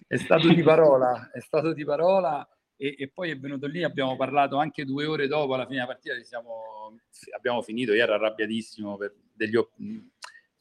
È 0.07 0.17
stato 0.17 0.49
di 0.49 0.63
parola, 0.63 1.31
è 1.31 1.41
stato 1.41 1.73
di 1.73 1.85
parola 1.85 2.47
e, 2.77 2.97
e, 2.99 3.09
poi 3.09 3.31
è 3.31 3.39
venuto 3.39 3.67
lì, 3.67 3.85
abbiamo 3.85 4.17
parlato 4.17 4.57
anche 4.57 4.85
due 4.85 5.07
ore 5.07 5.29
dopo 5.29 5.55
alla 5.55 5.67
fine 5.67 5.77
della 5.77 5.87
partita, 5.87 6.21
siamo, 6.25 6.99
abbiamo 7.37 7.63
finito, 7.63 7.93
io 7.93 8.03
ero 8.03 8.15
arrabbiatissimo 8.15 8.97
per 8.97 9.15
degli, 9.33 9.57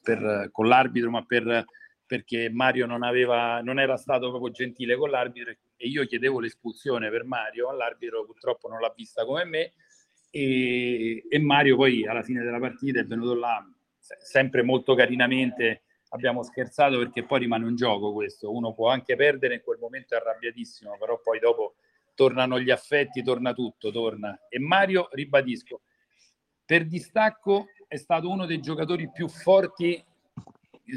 per, 0.00 0.50
con 0.52 0.68
l'arbitro, 0.68 1.10
ma 1.10 1.24
per, 1.24 1.64
perché 2.06 2.48
Mario 2.48 2.86
non, 2.86 3.02
aveva, 3.02 3.60
non 3.60 3.80
era 3.80 3.96
stato 3.96 4.28
proprio 4.28 4.52
gentile 4.52 4.96
con 4.96 5.10
l'arbitro 5.10 5.50
e 5.50 5.88
io 5.88 6.06
chiedevo 6.06 6.38
l'espulsione 6.38 7.10
per 7.10 7.24
Mario, 7.24 7.72
l'arbitro 7.72 8.24
purtroppo 8.24 8.68
non 8.68 8.80
l'ha 8.80 8.92
vista 8.94 9.24
come 9.24 9.44
me 9.44 9.72
e, 10.30 11.24
e 11.28 11.38
Mario 11.40 11.74
poi 11.74 12.06
alla 12.06 12.22
fine 12.22 12.44
della 12.44 12.60
partita 12.60 13.00
è 13.00 13.04
venuto 13.04 13.34
là 13.34 13.66
sempre 14.18 14.62
molto 14.62 14.94
carinamente 14.94 15.82
abbiamo 16.10 16.42
scherzato 16.42 16.98
perché 16.98 17.24
poi 17.24 17.40
rimane 17.40 17.64
un 17.64 17.76
gioco 17.76 18.12
questo, 18.12 18.52
uno 18.52 18.72
può 18.72 18.88
anche 18.90 19.16
perdere 19.16 19.54
in 19.54 19.62
quel 19.62 19.78
momento 19.78 20.14
è 20.14 20.18
arrabbiatissimo, 20.18 20.96
però 20.98 21.20
poi 21.20 21.38
dopo 21.38 21.76
tornano 22.14 22.58
gli 22.60 22.70
affetti, 22.70 23.22
torna 23.22 23.52
tutto, 23.52 23.90
torna. 23.90 24.46
E 24.48 24.58
Mario, 24.58 25.08
ribadisco, 25.12 25.82
per 26.64 26.86
distacco 26.86 27.66
è 27.86 27.96
stato 27.96 28.28
uno 28.28 28.46
dei 28.46 28.60
giocatori 28.60 29.10
più 29.10 29.28
forti 29.28 30.04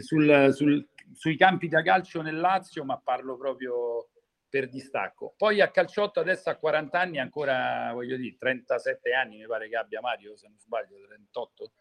sul, 0.01 0.49
sul, 0.53 0.87
sui 1.13 1.37
campi 1.37 1.67
da 1.67 1.81
calcio 1.81 2.21
nel 2.21 2.39
Lazio, 2.39 2.83
ma 2.83 2.99
parlo 2.99 3.37
proprio 3.37 4.09
per 4.49 4.69
distacco. 4.69 5.33
Poi 5.35 5.61
a 5.61 5.71
calciotto 5.71 6.19
adesso 6.19 6.49
a 6.49 6.55
40 6.55 6.99
anni, 6.99 7.19
ancora 7.19 7.89
voglio 7.93 8.17
dire, 8.17 8.35
37 8.37 9.13
anni 9.13 9.37
mi 9.37 9.47
pare 9.47 9.67
che 9.67 9.77
abbia 9.77 10.01
Mario, 10.01 10.35
se 10.35 10.47
non 10.47 10.59
sbaglio, 10.59 10.97
38, 11.07 11.71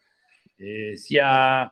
eh, 0.55 0.95
sia 0.95 1.71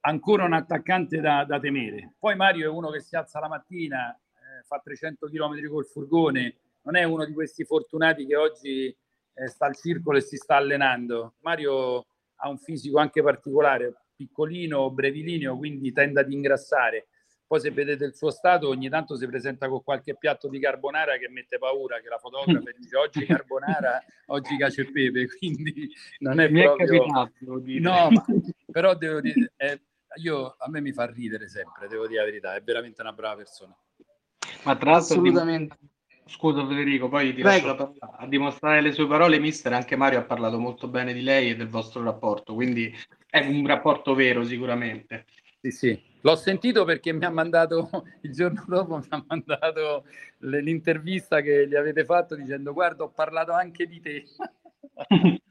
ancora 0.00 0.44
un 0.44 0.52
attaccante 0.52 1.20
da, 1.20 1.44
da, 1.44 1.58
temere. 1.58 2.14
Poi 2.18 2.36
Mario 2.36 2.66
è 2.66 2.68
uno 2.68 2.90
che 2.90 3.00
si 3.00 3.16
alza 3.16 3.40
la 3.40 3.48
mattina, 3.48 4.14
eh, 4.14 4.64
fa 4.64 4.80
300 4.82 5.26
km 5.28 5.68
col 5.68 5.86
furgone, 5.86 6.56
non 6.82 6.96
è 6.96 7.04
uno 7.04 7.24
di 7.24 7.32
questi 7.32 7.64
fortunati 7.64 8.26
che 8.26 8.36
oggi 8.36 8.86
eh, 8.86 9.48
sta 9.48 9.66
al 9.66 9.76
circolo 9.76 10.18
e 10.18 10.22
si 10.22 10.36
sta 10.36 10.56
allenando. 10.56 11.34
Mario 11.40 12.06
ha 12.36 12.48
un 12.48 12.58
fisico 12.58 12.98
anche 12.98 13.22
particolare, 13.22 13.94
piccolino, 14.14 14.90
brevilineo, 14.90 15.56
quindi 15.56 15.92
tende 15.92 16.20
ad 16.20 16.32
ingrassare, 16.32 17.08
poi 17.48 17.60
se 17.60 17.70
vedete 17.70 18.04
il 18.04 18.14
suo 18.14 18.30
stato 18.30 18.68
ogni 18.68 18.90
tanto 18.90 19.16
si 19.16 19.26
presenta 19.26 19.68
con 19.68 19.82
qualche 19.82 20.14
piatto 20.16 20.48
di 20.48 20.60
carbonara 20.60 21.16
che 21.16 21.28
mette 21.30 21.58
paura 21.58 21.98
che 22.00 22.08
la 22.08 22.18
fotografa 22.18 22.70
dice 22.78 22.96
oggi 22.96 23.24
carbonara 23.24 24.04
oggi 24.26 24.56
cacio 24.58 24.82
e 24.82 24.92
pepe 24.92 25.26
quindi 25.36 25.90
non 26.18 26.38
è 26.38 26.48
mi 26.48 26.62
proprio 26.62 26.86
è 26.86 26.98
capitato 26.98 27.62
no 27.80 28.10
ma, 28.10 28.24
però 28.70 28.94
devo 28.94 29.20
dire 29.20 29.52
eh, 29.56 29.80
io, 30.22 30.54
a 30.58 30.68
me 30.68 30.80
mi 30.82 30.92
fa 30.92 31.06
ridere 31.06 31.48
sempre 31.48 31.88
devo 31.88 32.06
dire 32.06 32.20
la 32.20 32.26
verità 32.26 32.54
è 32.54 32.62
veramente 32.62 33.00
una 33.00 33.12
brava 33.12 33.36
persona 33.36 33.74
ma 34.64 34.76
tra 34.76 34.90
l'altro 34.92 35.14
Assolutamente. 35.14 35.76
Scusa 36.28 36.66
Federico, 36.66 37.08
poi 37.08 37.34
ti 37.34 37.40
Prego. 37.40 37.48
lascio 37.48 37.66
la 37.66 37.74
parola. 37.74 38.18
A 38.18 38.26
dimostrare 38.26 38.82
le 38.82 38.92
sue 38.92 39.06
parole, 39.06 39.38
mister, 39.38 39.72
anche 39.72 39.96
Mario 39.96 40.18
ha 40.18 40.24
parlato 40.24 40.58
molto 40.58 40.86
bene 40.86 41.14
di 41.14 41.22
lei 41.22 41.50
e 41.50 41.56
del 41.56 41.68
vostro 41.68 42.02
rapporto, 42.02 42.52
quindi 42.52 42.94
è 43.30 43.46
un 43.46 43.66
rapporto 43.66 44.14
vero 44.14 44.44
sicuramente. 44.44 45.24
Sì, 45.60 45.70
sì. 45.70 46.02
L'ho 46.22 46.36
sentito 46.36 46.84
perché 46.84 47.12
mi 47.12 47.24
ha 47.24 47.30
mandato 47.30 47.88
il 48.22 48.32
giorno 48.32 48.64
dopo 48.66 48.98
mi 48.98 49.06
ha 49.08 49.24
mandato 49.26 50.04
l'intervista 50.38 51.40
che 51.40 51.68
gli 51.68 51.74
avete 51.74 52.04
fatto 52.04 52.34
dicendo 52.34 52.72
guarda 52.72 53.04
ho 53.04 53.10
parlato 53.10 53.52
anche 53.52 53.86
di 53.86 54.00
te. 54.00 54.24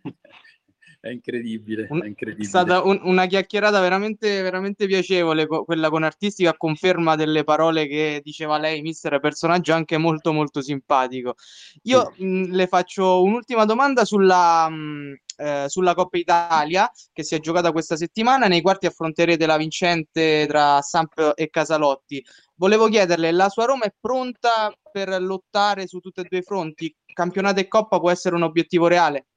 è 1.08 1.12
incredibile, 1.12 1.88
Un- 1.90 2.00
è 2.02 2.04
È 2.04 2.08
incredibile. 2.08 2.48
stata 2.48 2.84
un- 2.84 3.00
una 3.04 3.26
chiacchierata 3.26 3.80
veramente, 3.80 4.42
veramente 4.42 4.86
piacevole, 4.86 5.48
co- 5.48 5.64
quella 5.64 5.90
con 5.90 6.04
Artistica, 6.04 6.52
a 6.52 6.58
conferma 6.58 7.16
delle 7.16 7.44
parole 7.44 7.88
che 7.88 8.22
diceva 8.24 8.58
lei, 8.58 8.82
mister, 8.82 9.20
personaggio 9.20 9.74
anche 9.74 9.98
molto 9.98 10.32
molto 10.34 10.62
simpatico. 10.62 11.36
Io 11.84 12.14
mh, 12.18 12.52
le 12.52 12.68
faccio 12.68 13.24
un'ultima 13.24 13.66
domanda 13.66 14.06
sulla, 14.06 14.70
mh, 14.70 15.16
eh, 15.38 15.66
sulla 15.68 15.94
Coppa 15.94 16.18
Italia 16.18 16.92
che 17.14 17.24
si 17.24 17.36
è 17.36 17.40
giocata 17.40 17.72
questa 17.72 17.96
settimana. 17.96 18.48
Nei 18.48 18.62
quarti 18.62 18.86
affronterete 18.88 19.46
la 19.46 19.58
vincente 19.58 20.46
tra 20.48 20.82
Samp 20.82 21.34
e 21.36 21.50
Casalotti. 21.50 22.24
Volevo 22.56 22.88
chiederle, 22.88 23.32
la 23.32 23.50
sua 23.50 23.66
Roma 23.66 23.86
è 23.86 23.94
pronta 24.00 24.76
per 24.92 25.22
lottare 25.22 25.86
su 25.88 26.00
tutti 26.00 26.22
e 26.22 26.26
due 26.28 26.40
i 26.40 26.44
fronti? 26.44 26.94
Campionato 27.14 27.60
e 27.60 27.68
Coppa 27.68 28.00
può 28.00 28.10
essere 28.10 28.36
un 28.36 28.44
obiettivo 28.44 28.88
reale? 28.88 29.28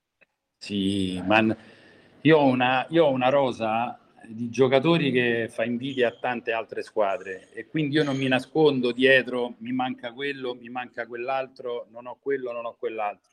Sì, 0.63 1.19
ma 1.25 1.57
io 2.21 2.37
ho 2.37 2.45
una, 2.45 2.87
io 2.91 3.07
ho 3.07 3.11
una 3.11 3.31
rosa 3.31 3.99
di 4.27 4.51
giocatori 4.51 5.11
che 5.11 5.49
fa 5.49 5.65
invidia 5.65 6.09
a 6.09 6.19
tante 6.21 6.53
altre 6.53 6.83
squadre 6.83 7.51
e 7.55 7.67
quindi 7.67 7.95
io 7.95 8.05
non 8.05 8.19
mi 8.19 8.29
nascondo 8.29 8.93
dietro, 8.93 9.55
mi 9.61 9.73
manca 9.73 10.13
quello, 10.13 10.55
mi 10.55 10.69
manca 10.69 11.07
quell'altro, 11.07 11.87
non 11.91 12.07
ho 12.07 12.19
quello, 12.21 12.53
non 12.53 12.67
ho 12.67 12.77
quell'altro. 12.77 13.33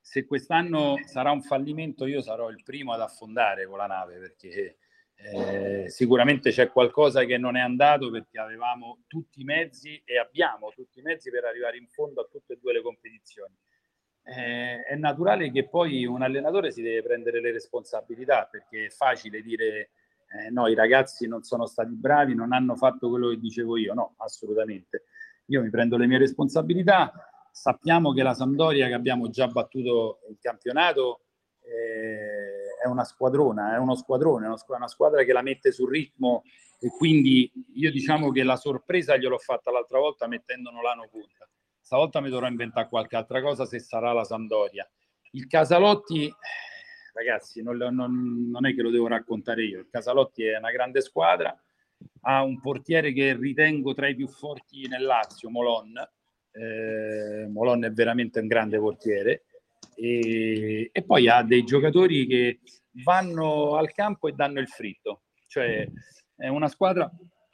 Se 0.00 0.24
quest'anno 0.24 1.00
sarà 1.06 1.32
un 1.32 1.42
fallimento, 1.42 2.06
io 2.06 2.22
sarò 2.22 2.48
il 2.50 2.62
primo 2.62 2.92
ad 2.92 3.00
affondare 3.00 3.66
con 3.66 3.78
la 3.78 3.86
nave 3.86 4.18
perché 4.18 4.76
eh, 5.16 5.90
sicuramente 5.90 6.52
c'è 6.52 6.70
qualcosa 6.70 7.24
che 7.24 7.36
non 7.36 7.56
è 7.56 7.60
andato 7.60 8.10
perché 8.10 8.38
avevamo 8.38 9.00
tutti 9.08 9.40
i 9.40 9.44
mezzi 9.44 10.00
e 10.04 10.18
abbiamo 10.18 10.70
tutti 10.70 11.00
i 11.00 11.02
mezzi 11.02 11.30
per 11.30 11.44
arrivare 11.44 11.78
in 11.78 11.88
fondo 11.88 12.20
a 12.20 12.28
tutte 12.30 12.52
e 12.52 12.58
due 12.60 12.74
le 12.74 12.80
competizioni 12.80 13.56
eh, 14.22 14.82
è 14.82 14.94
naturale 14.96 15.50
che 15.50 15.68
poi 15.68 16.04
un 16.04 16.22
allenatore 16.22 16.70
si 16.70 16.82
deve 16.82 17.02
prendere 17.02 17.40
le 17.40 17.52
responsabilità 17.52 18.48
perché 18.50 18.86
è 18.86 18.90
facile 18.90 19.42
dire 19.42 19.90
eh, 20.32 20.50
no, 20.50 20.68
i 20.68 20.74
ragazzi 20.74 21.26
non 21.26 21.42
sono 21.42 21.66
stati 21.66 21.94
bravi, 21.94 22.34
non 22.34 22.52
hanno 22.52 22.76
fatto 22.76 23.08
quello 23.08 23.30
che 23.30 23.38
dicevo 23.38 23.76
io. 23.76 23.94
No, 23.94 24.14
assolutamente. 24.18 25.04
Io 25.46 25.62
mi 25.62 25.70
prendo 25.70 25.96
le 25.96 26.06
mie 26.06 26.18
responsabilità. 26.18 27.12
Sappiamo 27.50 28.12
che 28.12 28.22
la 28.22 28.34
Sampdoria 28.34 28.86
che 28.86 28.94
abbiamo 28.94 29.28
già 29.28 29.48
battuto 29.48 30.20
in 30.28 30.36
campionato 30.40 31.22
eh, 31.62 32.84
è 32.84 32.86
una 32.86 33.04
squadrona, 33.04 33.74
è 33.74 33.78
uno 33.78 33.96
squadrone, 33.96 34.44
è 34.44 34.48
una 34.48 34.56
squ- 34.56 34.76
una 34.76 34.86
squadra 34.86 35.24
che 35.24 35.32
la 35.32 35.42
mette 35.42 35.72
sul 35.72 35.90
ritmo 35.90 36.44
e 36.78 36.88
quindi 36.90 37.50
io 37.74 37.90
diciamo 37.90 38.30
che 38.30 38.44
la 38.44 38.56
sorpresa 38.56 39.16
gliel'ho 39.16 39.38
fatta 39.38 39.72
l'altra 39.72 39.98
volta 39.98 40.28
mettendo 40.28 40.70
Nolano 40.70 41.08
punta 41.10 41.46
stavolta 41.90 42.20
mi 42.20 42.30
dovrò 42.30 42.46
inventare 42.46 42.88
qualche 42.88 43.16
altra 43.16 43.42
cosa 43.42 43.64
se 43.64 43.80
sarà 43.80 44.12
la 44.12 44.22
Sampdoria. 44.22 44.88
Il 45.32 45.48
Casalotti, 45.48 46.24
eh, 46.26 46.32
ragazzi, 47.12 47.64
non, 47.64 47.76
non- 47.78 48.48
non 48.48 48.64
è 48.64 48.76
che 48.76 48.82
lo 48.82 48.90
devo 48.90 49.08
raccontare 49.08 49.64
io. 49.64 49.80
Il 49.80 49.88
Casalotti 49.90 50.44
è 50.44 50.56
una 50.56 50.70
grande 50.70 51.00
squadra, 51.00 51.52
ha 52.22 52.42
un 52.44 52.60
portiere 52.60 53.12
che 53.12 53.34
ritengo 53.36 53.92
tra 53.92 54.06
i 54.06 54.14
più 54.14 54.28
forti 54.28 54.86
nel 54.86 55.02
Lazio, 55.02 55.50
Molon. 55.50 55.98
Eh, 56.52 57.48
Molon 57.48 57.82
è 57.82 57.90
veramente 57.90 58.38
un 58.38 58.46
grande 58.46 58.78
portiere. 58.78 59.46
E, 59.96 60.90
e 60.92 61.02
poi 61.02 61.28
ha 61.28 61.42
dei 61.42 61.64
giocatori 61.64 62.24
che 62.28 62.60
vanno 63.02 63.74
al 63.74 63.90
campo 63.90 64.28
e 64.28 64.32
danno 64.32 64.60
il 64.60 64.68
fritto. 64.68 65.22
Cioè, 65.48 65.88
è 66.36 66.46
una 66.46 66.68
squadra 66.68 67.10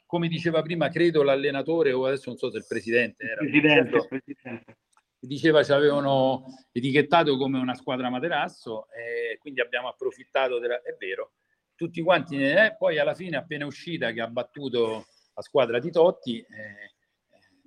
come 0.07 0.29
diceva 0.29 0.61
prima, 0.61 0.89
credo 0.89 1.21
l'allenatore, 1.21 1.91
o 1.91 2.05
adesso 2.05 2.29
non 2.29 2.37
so 2.37 2.49
se 2.49 2.57
il 2.57 2.65
presidente 2.67 3.25
era, 3.25 3.35
Presidente, 3.35 3.83
dicendo- 3.83 4.07
presidente. 4.07 4.77
diceva 5.19 5.63
ci 5.63 5.71
avevano 5.73 6.45
etichettato 6.71 7.37
come 7.37 7.59
una 7.59 7.75
squadra 7.75 8.09
materasso 8.09 8.87
e 8.89 9.37
quindi 9.37 9.59
abbiamo 9.61 9.89
approfittato 9.89 10.59
della... 10.59 10.81
è 10.81 10.95
vero 10.97 11.33
tutti 11.75 12.01
quanti 12.01 12.41
eh, 12.41 12.75
poi 12.77 12.97
alla 12.97 13.13
fine 13.13 13.35
appena 13.35 13.65
uscita 13.65 14.11
che 14.11 14.21
ha 14.21 14.27
battuto 14.27 15.05
la 15.33 15.41
squadra 15.41 15.79
di 15.79 15.91
Totti 15.91 16.39
eh, 16.39 16.93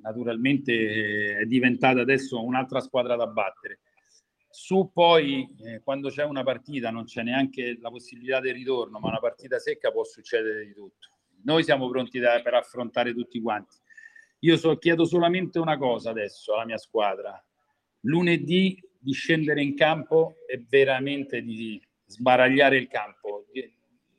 naturalmente 0.03 1.37
è 1.39 1.45
diventata 1.45 2.01
adesso 2.01 2.43
un'altra 2.43 2.81
squadra 2.81 3.15
da 3.17 3.27
battere 3.27 3.81
su 4.49 4.91
poi 4.93 5.47
eh, 5.65 5.81
quando 5.83 6.09
c'è 6.09 6.25
una 6.25 6.43
partita 6.43 6.91
non 6.91 7.05
c'è 7.05 7.23
neanche 7.23 7.77
la 7.81 7.91
possibilità 7.91 8.41
del 8.41 8.55
ritorno 8.55 8.99
ma 8.99 9.09
una 9.09 9.21
partita 9.21 9.59
secca 9.59 9.93
può 9.93 10.03
succedere 10.05 10.65
di 10.65 10.73
tutto 10.73 11.09
noi 11.45 11.63
siamo 11.65 11.89
pronti 11.89 12.19
da- 12.19 12.41
per 12.43 12.55
affrontare 12.55 13.13
tutti 13.15 13.41
quanti 13.41 13.77
io 14.41 14.57
so- 14.57 14.79
chiedo 14.79 15.05
solamente 15.05 15.59
una 15.59 15.77
cosa 15.77 16.11
adesso 16.11 16.55
alla 16.55 16.65
mia 16.65 16.79
squadra. 16.79 17.43
Lunedì 18.01 18.83
di 18.99 19.13
scendere 19.13 19.63
in 19.63 19.75
campo 19.75 20.37
e 20.47 20.65
veramente 20.69 21.43
di 21.43 21.81
sbaragliare 22.07 22.77
il 22.77 22.89
campo. 22.89 23.47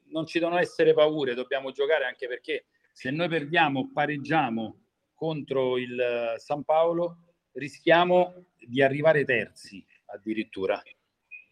Non 0.09 0.25
ci 0.25 0.39
devono 0.39 0.59
essere 0.59 0.93
paure, 0.93 1.33
dobbiamo 1.33 1.71
giocare 1.71 2.05
anche 2.05 2.27
perché 2.27 2.65
se 2.91 3.09
noi 3.11 3.29
perdiamo 3.29 3.91
pareggiamo 3.91 4.79
contro 5.13 5.77
il 5.77 5.99
eh, 5.99 6.39
San 6.39 6.63
Paolo 6.63 7.35
rischiamo 7.53 8.45
di 8.57 8.81
arrivare 8.81 9.23
terzi 9.23 9.83
addirittura. 10.07 10.81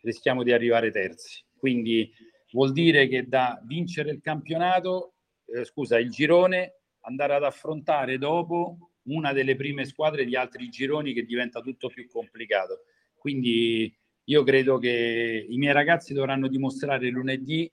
Rischiamo 0.01 0.43
di 0.43 0.51
arrivare 0.51 0.91
terzi. 0.91 1.43
Quindi 1.57 2.11
vuol 2.51 2.71
dire 2.71 3.07
che 3.07 3.27
da 3.27 3.59
vincere 3.65 4.11
il 4.11 4.21
campionato, 4.21 5.13
eh, 5.53 5.65
scusa, 5.65 5.97
il 5.97 6.09
girone 6.09 6.81
andare 7.01 7.35
ad 7.35 7.43
affrontare 7.43 8.17
dopo 8.17 8.91
una 9.03 9.33
delle 9.33 9.55
prime 9.55 9.85
squadre 9.85 10.25
di 10.25 10.35
altri 10.35 10.69
gironi 10.69 11.13
che 11.13 11.25
diventa 11.25 11.61
tutto 11.61 11.87
più 11.87 12.07
complicato. 12.07 12.83
Quindi 13.17 13.93
io 14.25 14.43
credo 14.43 14.77
che 14.77 15.45
i 15.49 15.57
miei 15.57 15.73
ragazzi 15.73 16.13
dovranno 16.13 16.47
dimostrare 16.47 17.09
lunedì 17.09 17.71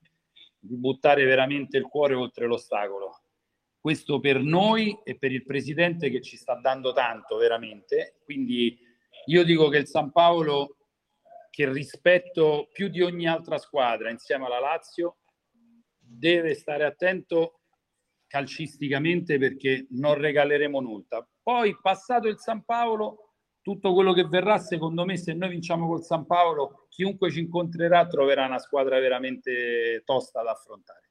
di 0.59 0.77
buttare 0.77 1.25
veramente 1.25 1.77
il 1.77 1.85
cuore 1.85 2.15
oltre 2.15 2.47
l'ostacolo. 2.47 3.21
Questo 3.79 4.19
per 4.19 4.41
noi 4.41 4.99
e 5.05 5.17
per 5.17 5.31
il 5.31 5.45
presidente 5.45 6.11
che 6.11 6.21
ci 6.21 6.37
sta 6.37 6.55
dando 6.55 6.93
tanto 6.93 7.37
veramente. 7.37 8.17
Quindi 8.25 8.77
io 9.27 9.45
dico 9.45 9.69
che 9.69 9.79
il 9.79 9.87
San 9.87 10.11
Paolo, 10.11 10.77
che 11.51 11.71
rispetto 11.71 12.69
più 12.73 12.89
di 12.89 13.03
ogni 13.03 13.29
altra 13.29 13.59
squadra 13.59 14.11
insieme 14.11 14.47
alla 14.47 14.59
Lazio, 14.59 15.19
deve 15.99 16.55
stare 16.55 16.85
attento 16.85 17.56
calcisticamente 18.37 19.38
perché 19.38 19.87
non 19.90 20.14
regaleremo 20.14 20.81
nulla. 20.81 21.27
Poi 21.42 21.77
passato 21.81 22.29
il 22.29 22.38
San 22.38 22.64
Paolo, 22.64 23.33
tutto 23.62 23.94
quello 23.94 24.12
che 24.12 24.25
verrà, 24.25 24.59
secondo 24.59 25.05
me, 25.07 25.16
se 25.16 25.33
noi 25.33 25.49
vinciamo 25.49 25.87
col 25.87 26.03
San 26.03 26.27
Paolo, 26.27 26.87
chiunque 26.90 27.31
ci 27.31 27.40
incontrerà 27.40 28.07
troverà 28.07 28.44
una 28.44 28.59
squadra 28.59 29.01
veramente 29.01 30.03
tosta 30.05 30.42
da 30.42 30.51
affrontare. 30.51 31.11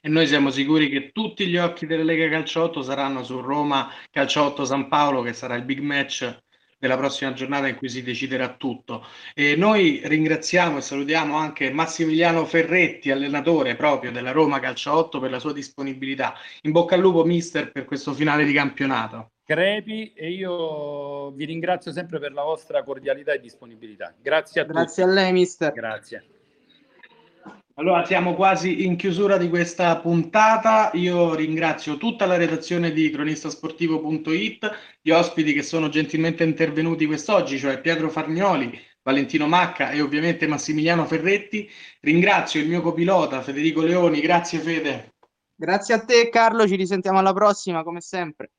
E 0.00 0.08
noi 0.08 0.26
siamo 0.26 0.50
sicuri 0.50 0.88
che 0.88 1.10
tutti 1.12 1.46
gli 1.46 1.56
occhi 1.56 1.86
della 1.86 2.04
Lega 2.04 2.28
Calciotto 2.28 2.82
saranno 2.82 3.22
su 3.22 3.40
Roma 3.40 3.88
Calciotto 4.10 4.64
San 4.64 4.88
Paolo, 4.88 5.22
che 5.22 5.32
sarà 5.32 5.54
il 5.54 5.64
big 5.64 5.80
match 5.80 6.36
della 6.82 6.96
prossima 6.96 7.32
giornata 7.32 7.68
in 7.68 7.76
cui 7.76 7.88
si 7.88 8.02
deciderà 8.02 8.54
tutto. 8.54 9.06
E 9.36 9.54
noi 9.54 10.00
ringraziamo 10.02 10.78
e 10.78 10.80
salutiamo 10.80 11.36
anche 11.36 11.70
Massimiliano 11.70 12.44
Ferretti, 12.44 13.12
allenatore 13.12 13.76
proprio 13.76 14.10
della 14.10 14.32
Roma 14.32 14.58
Calciotto, 14.58 15.20
per 15.20 15.30
la 15.30 15.38
sua 15.38 15.52
disponibilità. 15.52 16.34
In 16.62 16.72
bocca 16.72 16.96
al 16.96 17.00
lupo, 17.00 17.24
mister, 17.24 17.70
per 17.70 17.84
questo 17.84 18.12
finale 18.14 18.44
di 18.44 18.52
campionato. 18.52 19.30
Crepi 19.44 20.12
e 20.12 20.32
io 20.32 21.30
vi 21.30 21.44
ringrazio 21.44 21.92
sempre 21.92 22.18
per 22.18 22.32
la 22.32 22.42
vostra 22.42 22.82
cordialità 22.82 23.32
e 23.32 23.38
disponibilità. 23.38 24.12
Grazie 24.20 24.62
a 24.62 24.64
Grazie 24.64 25.04
a 25.04 25.06
tutti. 25.06 25.18
lei, 25.20 25.32
mister. 25.32 25.72
Grazie. 25.72 26.26
Allora 27.76 28.04
siamo 28.04 28.34
quasi 28.34 28.84
in 28.84 28.96
chiusura 28.96 29.38
di 29.38 29.48
questa 29.48 29.96
puntata. 29.98 30.90
Io 30.92 31.34
ringrazio 31.34 31.96
tutta 31.96 32.26
la 32.26 32.36
redazione 32.36 32.92
di 32.92 33.08
cronistasportivo.it, 33.08 34.70
gli 35.00 35.10
ospiti 35.10 35.54
che 35.54 35.62
sono 35.62 35.88
gentilmente 35.88 36.44
intervenuti 36.44 37.06
quest'oggi, 37.06 37.58
cioè 37.58 37.80
Pietro 37.80 38.10
Farnioli, 38.10 38.78
Valentino 39.02 39.46
Macca 39.46 39.90
e 39.90 40.02
ovviamente 40.02 40.46
Massimiliano 40.46 41.06
Ferretti. 41.06 41.66
Ringrazio 42.00 42.60
il 42.60 42.68
mio 42.68 42.82
copilota 42.82 43.40
Federico 43.40 43.80
Leoni, 43.80 44.20
grazie 44.20 44.58
Fede. 44.58 45.14
Grazie 45.54 45.94
a 45.94 46.04
te 46.04 46.28
Carlo, 46.28 46.68
ci 46.68 46.76
risentiamo 46.76 47.20
alla 47.20 47.32
prossima 47.32 47.82
come 47.82 48.02
sempre. 48.02 48.50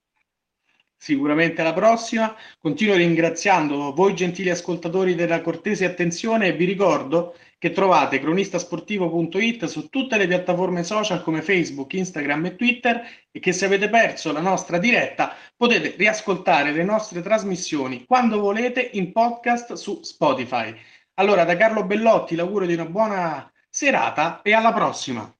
Sicuramente 0.98 1.62
alla 1.62 1.74
prossima. 1.74 2.36
Continuo 2.58 2.96
ringraziando 2.96 3.94
voi 3.94 4.16
gentili 4.16 4.50
ascoltatori 4.50 5.14
della 5.14 5.42
cortese 5.42 5.86
attenzione 5.86 6.48
e 6.48 6.54
vi 6.54 6.66
ricordo 6.66 7.36
che 7.64 7.72
trovate 7.72 8.20
cronistasportivo.it 8.20 9.68
su 9.68 9.88
tutte 9.88 10.18
le 10.18 10.28
piattaforme 10.28 10.84
social 10.84 11.24
come 11.24 11.42
Facebook, 11.42 11.94
Instagram 11.94 12.48
e 12.48 12.56
Twitter 12.58 13.02
e 13.32 13.40
che 13.40 13.54
se 13.54 13.64
avete 13.64 13.88
perso 13.88 14.34
la 14.34 14.42
nostra 14.42 14.78
diretta 14.78 15.34
potete 15.56 15.96
riascoltare 15.96 16.74
le 16.74 16.84
nostre 16.84 17.22
trasmissioni 17.22 18.04
quando 18.06 18.42
volete 18.42 18.90
in 18.96 19.14
podcast 19.14 19.76
su 19.76 20.04
Spotify. 20.04 20.76
Allora 21.14 21.46
da 21.46 21.56
Carlo 21.56 21.86
Bellotti 21.86 22.36
l'auguro 22.36 22.66
di 22.66 22.74
una 22.74 22.86
buona 22.86 23.50
serata 23.70 24.42
e 24.42 24.52
alla 24.52 24.74
prossima. 24.74 25.34